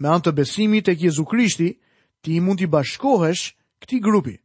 me 0.01 0.09
anë 0.09 0.25
të 0.25 0.31
besimit 0.39 0.89
tek 0.89 1.03
Jezu 1.05 1.23
Krishti, 1.29 1.75
ti 2.25 2.41
mund 2.43 2.63
të 2.65 2.67
bashkohesh 2.73 3.53
këtij 3.83 4.01
grupi. 4.03 4.35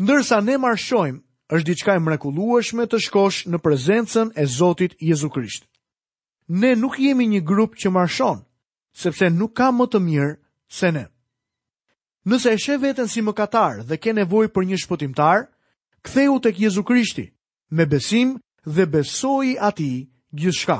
Ndërsa 0.00 0.40
ne 0.42 0.56
marshojmë, 0.58 1.20
është 1.52 1.66
diçka 1.68 1.92
e 1.96 2.00
mrekullueshme 2.00 2.84
të 2.88 2.98
shkosh 3.06 3.44
në 3.52 3.58
prezencën 3.60 4.30
e 4.36 4.46
Zotit 4.46 4.94
Jezu 5.00 5.28
Krisht. 5.30 5.66
Ne 6.48 6.74
nuk 6.76 6.98
jemi 6.98 7.26
një 7.28 7.40
grup 7.44 7.76
që 7.76 7.90
marshon, 7.92 8.38
sepse 8.92 9.28
nuk 9.30 9.52
ka 9.52 9.68
më 9.76 9.84
të 9.92 10.00
mirë 10.00 10.30
se 10.78 10.88
ne. 10.92 11.04
Nëse 12.24 12.52
e 12.52 12.58
sheh 12.58 12.80
veten 12.80 13.08
si 13.08 13.20
mëkatar 13.20 13.84
dhe 13.84 13.96
ke 14.00 14.12
nevojë 14.16 14.52
për 14.54 14.64
një 14.68 14.78
shpëtimtar, 14.82 15.46
ktheu 16.04 16.38
tek 16.40 16.56
Jezu 16.60 16.82
Krishti 16.84 17.26
me 17.70 17.84
besim 17.86 18.38
dhe 18.64 18.86
besoi 18.86 19.58
atij 19.68 20.08
gjithçka. 20.32 20.78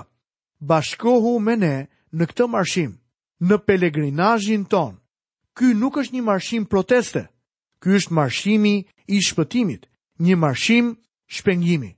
Bashkohu 0.69 1.33
me 1.45 1.55
ne 1.61 1.77
në 2.17 2.25
këtë 2.33 2.49
marshim, 2.49 2.91
në 3.45 3.57
pelegrinazhin 3.67 4.65
ton. 4.65 4.97
Ky 5.57 5.75
nuk 5.77 5.99
është 6.01 6.15
një 6.15 6.23
marshim 6.25 6.65
proteste. 6.67 7.29
Ky 7.85 7.89
është 8.01 8.13
marshimi 8.17 8.77
i 9.13 9.21
shpëtimit 9.29 9.85
një 10.19 10.37
marshim 10.39 10.97
shpengjimi. 11.27 11.95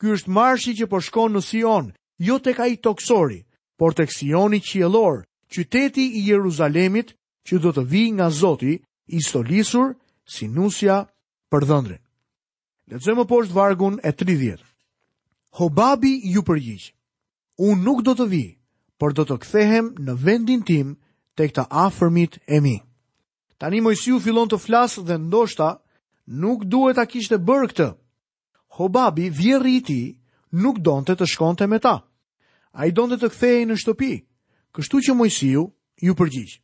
Ky 0.00 0.10
është 0.16 0.30
marshi 0.32 0.74
që 0.74 0.86
po 0.90 1.00
shkon 1.00 1.32
në 1.36 1.42
Sion, 1.44 1.90
jo 2.18 2.38
tek 2.38 2.60
ai 2.60 2.76
toksori, 2.76 3.44
por 3.78 3.92
tek 3.94 4.10
Sioni 4.12 4.60
qiellor, 4.60 5.22
qyteti 5.50 6.04
i 6.20 6.24
Jeruzalemit 6.30 7.12
që 7.46 7.60
do 7.62 7.72
të 7.74 7.84
vijë 7.90 8.12
nga 8.18 8.30
Zoti 8.30 8.74
i 9.16 9.20
stolisur 9.22 9.94
si 10.26 10.48
nusja 10.48 11.04
për 11.52 11.64
dhëndrin. 11.68 12.00
po 13.16 13.24
poshtë 13.24 13.52
vargun 13.54 13.98
e 14.02 14.12
30. 14.12 14.58
Hobabi 15.58 16.20
ju 16.32 16.42
përgjigj. 16.42 16.92
unë 17.58 17.82
nuk 17.84 18.02
do 18.02 18.12
të 18.14 18.26
vi, 18.30 18.58
por 18.98 19.12
do 19.12 19.22
të 19.24 19.36
kthehem 19.38 19.94
në 20.00 20.14
vendin 20.24 20.62
tim 20.62 20.96
tek 21.36 21.52
të 21.52 21.62
afërmit 21.70 22.38
e 22.46 22.60
mi. 22.60 22.76
Tani 23.58 23.80
Mojsiu 23.80 24.20
fillon 24.20 24.48
të 24.48 24.58
flasë 24.64 25.00
dhe 25.06 25.16
ndoshta 25.18 25.68
nuk 26.30 26.62
duhet 26.70 26.98
a 26.98 27.04
kishtë 27.06 27.38
bërë 27.42 27.68
këtë. 27.72 27.86
Hobabi, 28.78 29.26
vjerë 29.34 29.68
i 29.74 29.80
ti, 29.86 30.00
nuk 30.62 30.78
donte 30.78 31.16
të 31.18 31.26
të 31.26 31.66
me 31.68 31.78
ta. 31.78 31.94
A 32.72 32.86
i 32.86 32.90
donë 32.92 33.16
të 33.18 33.24
të 33.26 33.30
kthejë 33.34 33.66
në 33.66 33.76
shtopi, 33.80 34.12
kështu 34.74 35.00
që 35.04 35.14
mojësiu 35.18 35.64
ju 36.06 36.14
përgjish. 36.14 36.60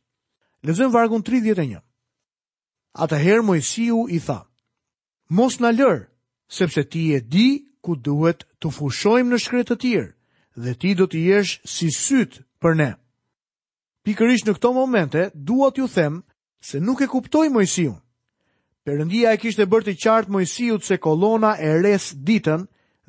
Lezëm 0.63 0.91
vargun 0.91 1.21
31. 1.21 1.81
Ata 2.93 3.17
herë 3.19 3.43
mojësiu 3.43 4.07
i 4.09 4.19
tha, 4.19 4.39
mos 5.29 5.59
në 5.59 5.71
lërë, 5.75 6.07
sepse 6.47 6.83
ti 6.91 7.11
e 7.13 7.19
di 7.19 7.67
ku 7.83 7.95
duhet 7.95 8.47
të 8.61 8.71
fushojmë 8.71 9.31
në 9.35 9.37
shkretë 9.43 9.75
të 9.75 9.75
tjërë, 9.81 10.09
dhe 10.63 10.73
ti 10.79 10.93
do 10.97 11.05
të 11.07 11.19
jesh 11.27 11.59
si 11.69 11.91
sytë 11.91 12.41
për 12.61 12.73
ne. 12.79 12.89
Pikërish 14.07 14.45
në 14.47 14.55
këto 14.55 14.71
momente, 14.73 15.27
duhet 15.35 15.77
ju 15.77 15.87
themë 15.91 16.23
se 16.69 16.79
nuk 16.79 17.03
e 17.03 17.07
kuptoj 17.11 17.49
mojësiu. 17.51 17.93
Perëndia 18.87 19.33
e 19.35 19.37
kishte 19.41 19.65
bërë 19.67 19.83
të 19.85 19.93
qartë 19.99 20.31
Mojsiut 20.31 20.85
se 20.87 20.95
kolona 21.03 21.49
e 21.59 21.73
res 21.83 22.05
ditën 22.27 22.61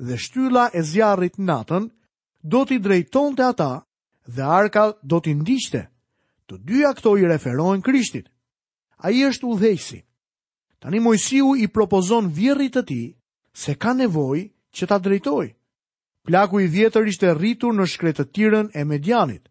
dhe 0.05 0.15
shtylla 0.19 0.65
e 0.75 0.81
zjarrit 0.91 1.37
natën 1.47 1.85
do 2.51 2.63
t'i 2.67 2.79
drejtonte 2.83 3.43
ata 3.47 3.69
dhe 4.35 4.43
arka 4.59 4.83
do 5.09 5.17
t'i 5.23 5.31
ndiqte. 5.39 5.85
Të 6.47 6.55
dyja 6.67 6.91
këto 6.97 7.13
i 7.21 7.29
referohen 7.31 7.79
Krishtit. 7.85 8.27
Ai 9.05 9.23
është 9.29 9.47
udhëheqësi. 9.53 9.99
Tani 10.83 10.99
Mojsiu 11.05 11.53
i 11.63 11.69
propozon 11.77 12.27
virrit 12.39 12.75
të 12.75 12.83
tij 12.91 13.07
se 13.61 13.75
ka 13.81 13.93
nevojë 14.01 14.43
që 14.75 14.83
ta 14.89 14.97
drejtoj. 15.05 15.45
Plaku 16.27 16.59
i 16.59 16.67
vjetër 16.75 17.07
ishte 17.13 17.31
rritur 17.39 17.73
në 17.75 17.85
shkretëtirën 17.93 18.67
e 18.79 18.83
medianit. 18.91 19.47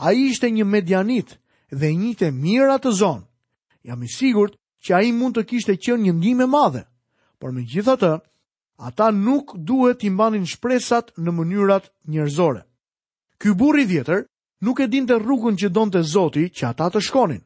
A 0.00 0.16
i 0.16 0.30
ishte 0.32 0.48
një 0.56 0.64
medianit 0.72 1.36
dhe 1.76 1.92
njëte 2.00 2.32
mira 2.40 2.78
të 2.80 2.94
zonë. 3.02 3.24
Jam 3.88 4.00
i 4.02 4.08
sigurt 4.16 4.56
që 4.82 4.94
a 4.94 5.00
i 5.06 5.12
mund 5.12 5.36
të 5.36 5.44
kishte 5.50 5.74
qënë 5.76 6.06
një 6.06 6.12
ndime 6.18 6.46
madhe, 6.46 6.84
por 7.38 7.52
me 7.52 7.64
gjitha 7.66 7.96
të, 7.98 8.12
ata 8.88 9.08
nuk 9.10 9.56
duhet 9.56 10.00
t'i 10.00 10.10
mbanin 10.14 10.46
shpresat 10.46 11.12
në 11.18 11.30
mënyrat 11.38 11.88
njërzore. 12.12 12.62
Ky 13.38 13.54
burri 13.58 13.84
vjetër 13.86 14.24
nuk 14.66 14.80
e 14.80 14.86
dinte 14.90 15.18
rrugën 15.18 15.58
që 15.60 15.70
donte 15.74 16.02
Zoti 16.14 16.46
që 16.54 16.64
ata 16.70 16.88
të 16.90 17.00
shkonin. 17.08 17.42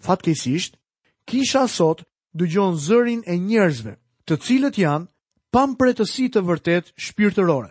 Fatkesisht, 0.00 0.78
kisha 1.28 1.66
sot 1.68 2.04
dëgjon 2.34 2.78
zërin 2.78 3.22
e 3.26 3.34
njerëzve, 3.38 3.92
të 4.26 4.34
cilët 4.44 4.78
janë 4.78 5.08
pa 5.52 5.66
mpretësi 5.66 6.28
të 6.30 6.40
vërtet 6.46 6.94
shpirtërore. 6.96 7.70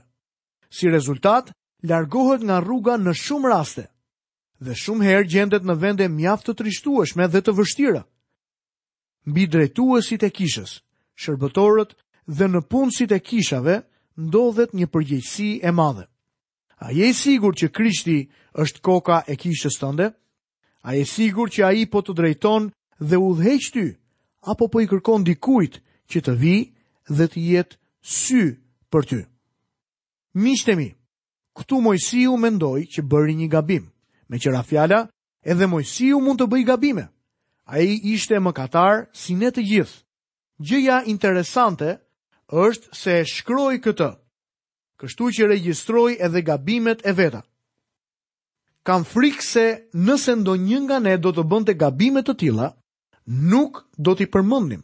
Si 0.69 0.87
rezultat, 0.91 1.51
largohet 1.87 2.43
nga 2.43 2.59
rruga 2.59 2.95
në 2.99 3.13
shumë 3.15 3.49
raste 3.51 3.85
dhe 4.59 4.73
shumë 4.75 5.05
herë 5.07 5.27
gjendet 5.31 5.63
në 5.63 5.73
vende 5.79 6.05
mjaft 6.11 6.49
të 6.49 6.53
trishtueshme 6.59 7.27
dhe 7.31 7.39
të 7.41 7.53
vështira 7.55 8.01
mbi 9.29 9.45
drejtuesit 9.49 10.23
e 10.27 10.31
kishës, 10.35 10.71
shërbëtorët 11.21 11.91
dhe 12.37 12.47
në 12.49 12.61
punësit 12.71 13.11
e 13.15 13.19
kishave 13.29 13.75
ndodhet 14.19 14.71
një 14.79 14.87
përgjegjësi 14.93 15.49
e 15.65 15.71
madhe. 15.79 16.05
A 16.83 16.87
je 16.95 17.05
i 17.11 17.15
sigur 17.21 17.53
që 17.59 17.71
Krishti 17.75 18.17
është 18.63 18.79
koka 18.87 19.19
e 19.31 19.35
kishës 19.41 19.79
tënde? 19.81 20.09
A 20.87 20.95
je 20.95 21.05
i 21.05 21.09
sigur 21.15 21.51
që 21.51 21.61
ai 21.69 21.85
po 21.91 22.01
të 22.03 22.13
drejton 22.19 22.69
dhe 23.09 23.19
udhëheq 23.27 23.65
ty 23.75 23.85
apo 24.51 24.65
po 24.71 24.77
i 24.83 24.87
kërkon 24.87 25.25
dikujt 25.27 25.79
që 26.11 26.19
të 26.25 26.33
vijë 26.41 27.19
dhe 27.19 27.25
të 27.31 27.39
jetë 27.51 27.75
sy 28.19 28.43
për 28.91 29.03
ty? 29.09 29.21
mi, 30.75 30.87
këtu 31.57 31.81
Mojsiu 31.83 32.37
mendoi 32.37 32.87
që 32.87 33.01
bëri 33.11 33.33
një 33.35 33.47
gabim. 33.51 33.85
Me 34.29 34.37
qëra 34.39 34.61
fjala, 34.63 34.99
edhe 35.43 35.67
Mojsiu 35.67 36.19
mund 36.21 36.39
të 36.39 36.45
bëj 36.47 36.63
gabime 36.69 37.05
a 37.69 37.79
i 37.81 37.99
ishte 38.13 38.39
më 38.41 38.51
katar 38.57 39.05
si 39.13 39.35
ne 39.37 39.49
të 39.53 39.61
gjithë. 39.71 39.99
Gjëja 40.67 40.97
interesante 41.11 41.89
është 42.49 42.87
se 42.97 43.13
shkroj 43.31 43.75
këtë, 43.85 44.09
kështu 44.99 45.29
që 45.37 45.49
registroj 45.53 46.09
edhe 46.25 46.41
gabimet 46.43 47.05
e 47.07 47.13
veta. 47.15 47.43
Kam 48.87 49.05
frikë 49.05 49.45
se 49.45 49.65
nëse 50.05 50.33
ndo 50.41 50.55
nga 50.57 50.97
ne 50.99 51.13
do 51.21 51.29
të 51.31 51.43
bënte 51.51 51.73
gabimet 51.77 52.25
të 52.25 52.35
tila, 52.41 52.67
nuk 53.51 53.85
do 53.97 54.15
t'i 54.17 54.25
përmëndim. 54.33 54.81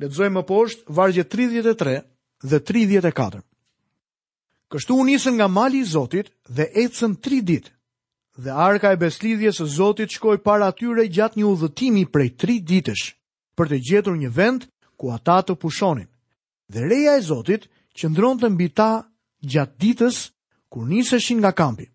Ledzoj 0.00 0.30
më 0.32 0.42
poshtë 0.48 0.88
vargje 0.96 1.24
33 1.30 2.00
dhe 2.50 2.58
34. 2.60 3.42
Kështu 4.72 4.96
unisën 4.98 5.36
nga 5.36 5.46
mali 5.48 5.84
i 5.84 5.84
Zotit 5.86 6.32
dhe 6.48 6.64
ecën 6.82 7.12
3 7.22 7.42
ditë 7.46 7.70
dhe 8.36 8.50
arka 8.50 8.92
e 8.92 8.96
beslidhjes 9.00 9.60
së 9.60 9.66
Zotit 9.76 10.10
shkoi 10.14 10.38
para 10.42 10.70
tyre 10.74 11.06
gjatë 11.06 11.38
një 11.38 11.46
udhëtimi 11.50 12.02
prej 12.10 12.32
3 12.42 12.58
ditësh 12.70 13.04
për 13.54 13.68
të 13.70 13.78
gjetur 13.88 14.16
një 14.18 14.30
vend 14.34 14.66
ku 14.98 15.12
ata 15.14 15.40
të 15.42 15.54
pushonin. 15.56 16.08
Dhe 16.68 16.82
reja 16.88 17.14
e 17.18 17.22
Zotit 17.22 17.68
qëndronte 17.94 18.50
mbi 18.50 18.68
ta 18.74 19.06
gjatë 19.42 19.78
ditës 19.78 20.16
kur 20.68 20.86
niseshin 20.90 21.38
nga 21.40 21.52
kampi. 21.52 21.86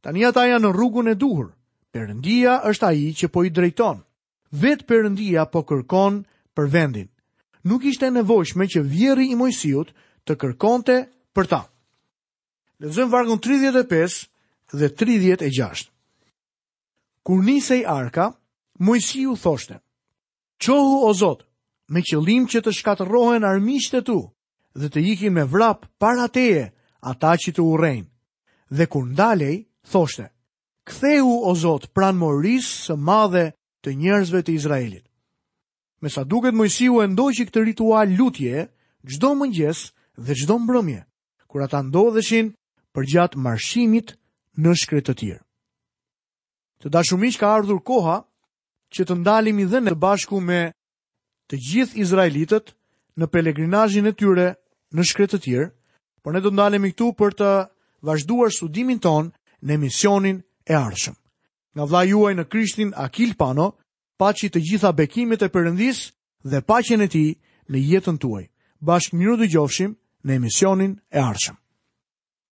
Tani 0.00 0.24
ata 0.24 0.46
janë 0.48 0.64
në 0.68 0.72
rrugën 0.72 1.12
e 1.12 1.14
duhur. 1.14 1.52
Perëndia 1.92 2.62
është 2.70 2.86
ai 2.86 3.12
që 3.18 3.28
po 3.28 3.44
i 3.44 3.50
drejton. 3.50 4.00
vetë 4.50 4.86
Perëndia 4.88 5.44
po 5.50 5.60
kërkon 5.62 6.24
për 6.56 6.66
vendin. 6.70 7.08
Nuk 7.64 7.84
ishte 7.84 8.10
nevojshme 8.10 8.64
që 8.64 8.80
vjeri 8.80 9.30
i 9.30 9.36
Mojsiut 9.36 9.92
të 10.24 10.32
kërkonte 10.40 11.08
për 11.34 11.46
ta. 11.46 11.60
Lezëm 12.80 13.10
vargun 13.12 13.38
35 13.38 14.29
dhe 14.72 14.88
36. 14.88 15.90
Kur 17.22 17.44
nisej 17.44 17.84
arka, 17.86 18.32
Mojsiu 18.78 19.36
thoshte, 19.36 19.80
Qohu 20.60 21.04
o 21.04 21.12
Zotë, 21.14 21.44
me 21.92 22.00
qëllim 22.04 22.46
që 22.48 22.62
të 22.62 22.72
shkatërohen 22.78 23.44
armisht 23.44 23.94
e 23.94 24.00
tu, 24.06 24.18
dhe 24.78 24.88
të 24.88 25.00
ikin 25.14 25.32
me 25.34 25.44
vrap 25.44 25.86
para 26.00 26.28
teje, 26.28 26.70
ata 27.00 27.34
që 27.40 27.52
të 27.54 27.62
urejnë. 27.64 28.08
Dhe 28.76 28.86
kur 28.86 29.04
ndalej, 29.10 29.66
thoshte, 29.90 30.28
Kthehu 30.88 31.32
o 31.44 31.52
Zotë 31.56 31.90
pran 31.94 32.16
moris 32.16 32.66
së 32.86 32.96
madhe 32.96 33.50
të 33.84 33.94
njerëzve 34.00 34.42
të 34.46 34.52
Izraelit. 34.56 35.04
Me 36.02 36.08
sa 36.08 36.24
duket 36.24 36.54
Mojsiu 36.56 37.02
e 37.04 37.10
ndoj 37.12 37.32
që 37.36 37.46
këtë 37.50 37.66
ritual 37.68 38.14
lutje, 38.18 38.66
gjdo 39.10 39.30
mëngjes 39.40 39.84
dhe 40.24 40.32
gjdo 40.40 40.56
mbrëmje, 40.58 41.00
kur 41.46 41.60
ata 41.68 41.82
ndodheshin 41.84 42.54
për 42.96 43.04
gjatë 43.12 43.38
marshimit 43.44 44.16
në 44.58 44.72
shkret 44.76 45.06
të 45.08 45.14
tjerë. 45.20 45.42
Të 46.80 46.90
dashumish 46.90 47.36
ka 47.38 47.50
ardhur 47.58 47.80
koha 47.86 48.16
që 48.94 49.04
të 49.04 49.14
i 49.60 49.64
dhe 49.70 49.80
në 49.84 49.94
bashku 50.02 50.40
me 50.40 50.60
të 51.48 51.56
gjithë 51.66 52.00
Izraelitët 52.00 52.74
në 53.20 53.26
pelegrinajin 53.34 54.06
e 54.06 54.12
tyre 54.12 54.48
në 54.94 55.02
shkret 55.06 55.30
të 55.34 55.38
tjerë, 55.44 55.70
por 56.22 56.32
ne 56.32 56.40
të 56.40 56.76
i 56.76 56.92
këtu 56.92 57.12
për 57.18 57.34
të 57.34 57.52
vazhduar 58.02 58.50
studimin 58.50 58.98
ton 58.98 59.30
në 59.62 59.76
misionin 59.78 60.42
e 60.66 60.74
arshëm. 60.74 61.14
Nga 61.74 61.84
vla 61.86 62.02
juaj 62.04 62.32
në 62.34 62.48
krishtin 62.48 62.90
Akil 62.96 63.34
Pano, 63.36 63.72
paci 64.18 64.48
të 64.50 64.60
gjitha 64.60 64.92
bekimit 64.92 65.42
e 65.42 65.48
përëndis 65.48 66.10
dhe 66.44 66.62
pacjen 66.66 67.00
e 67.02 67.08
ti 67.08 67.38
në 67.70 67.78
jetën 67.90 68.16
tuaj. 68.18 68.44
Bashkë 68.80 69.16
miru 69.18 69.36
dë 69.36 69.50
gjofshim 69.52 69.92
në 70.24 70.30
emisionin 70.38 70.96
e 71.14 71.20
arshëm. 71.20 71.56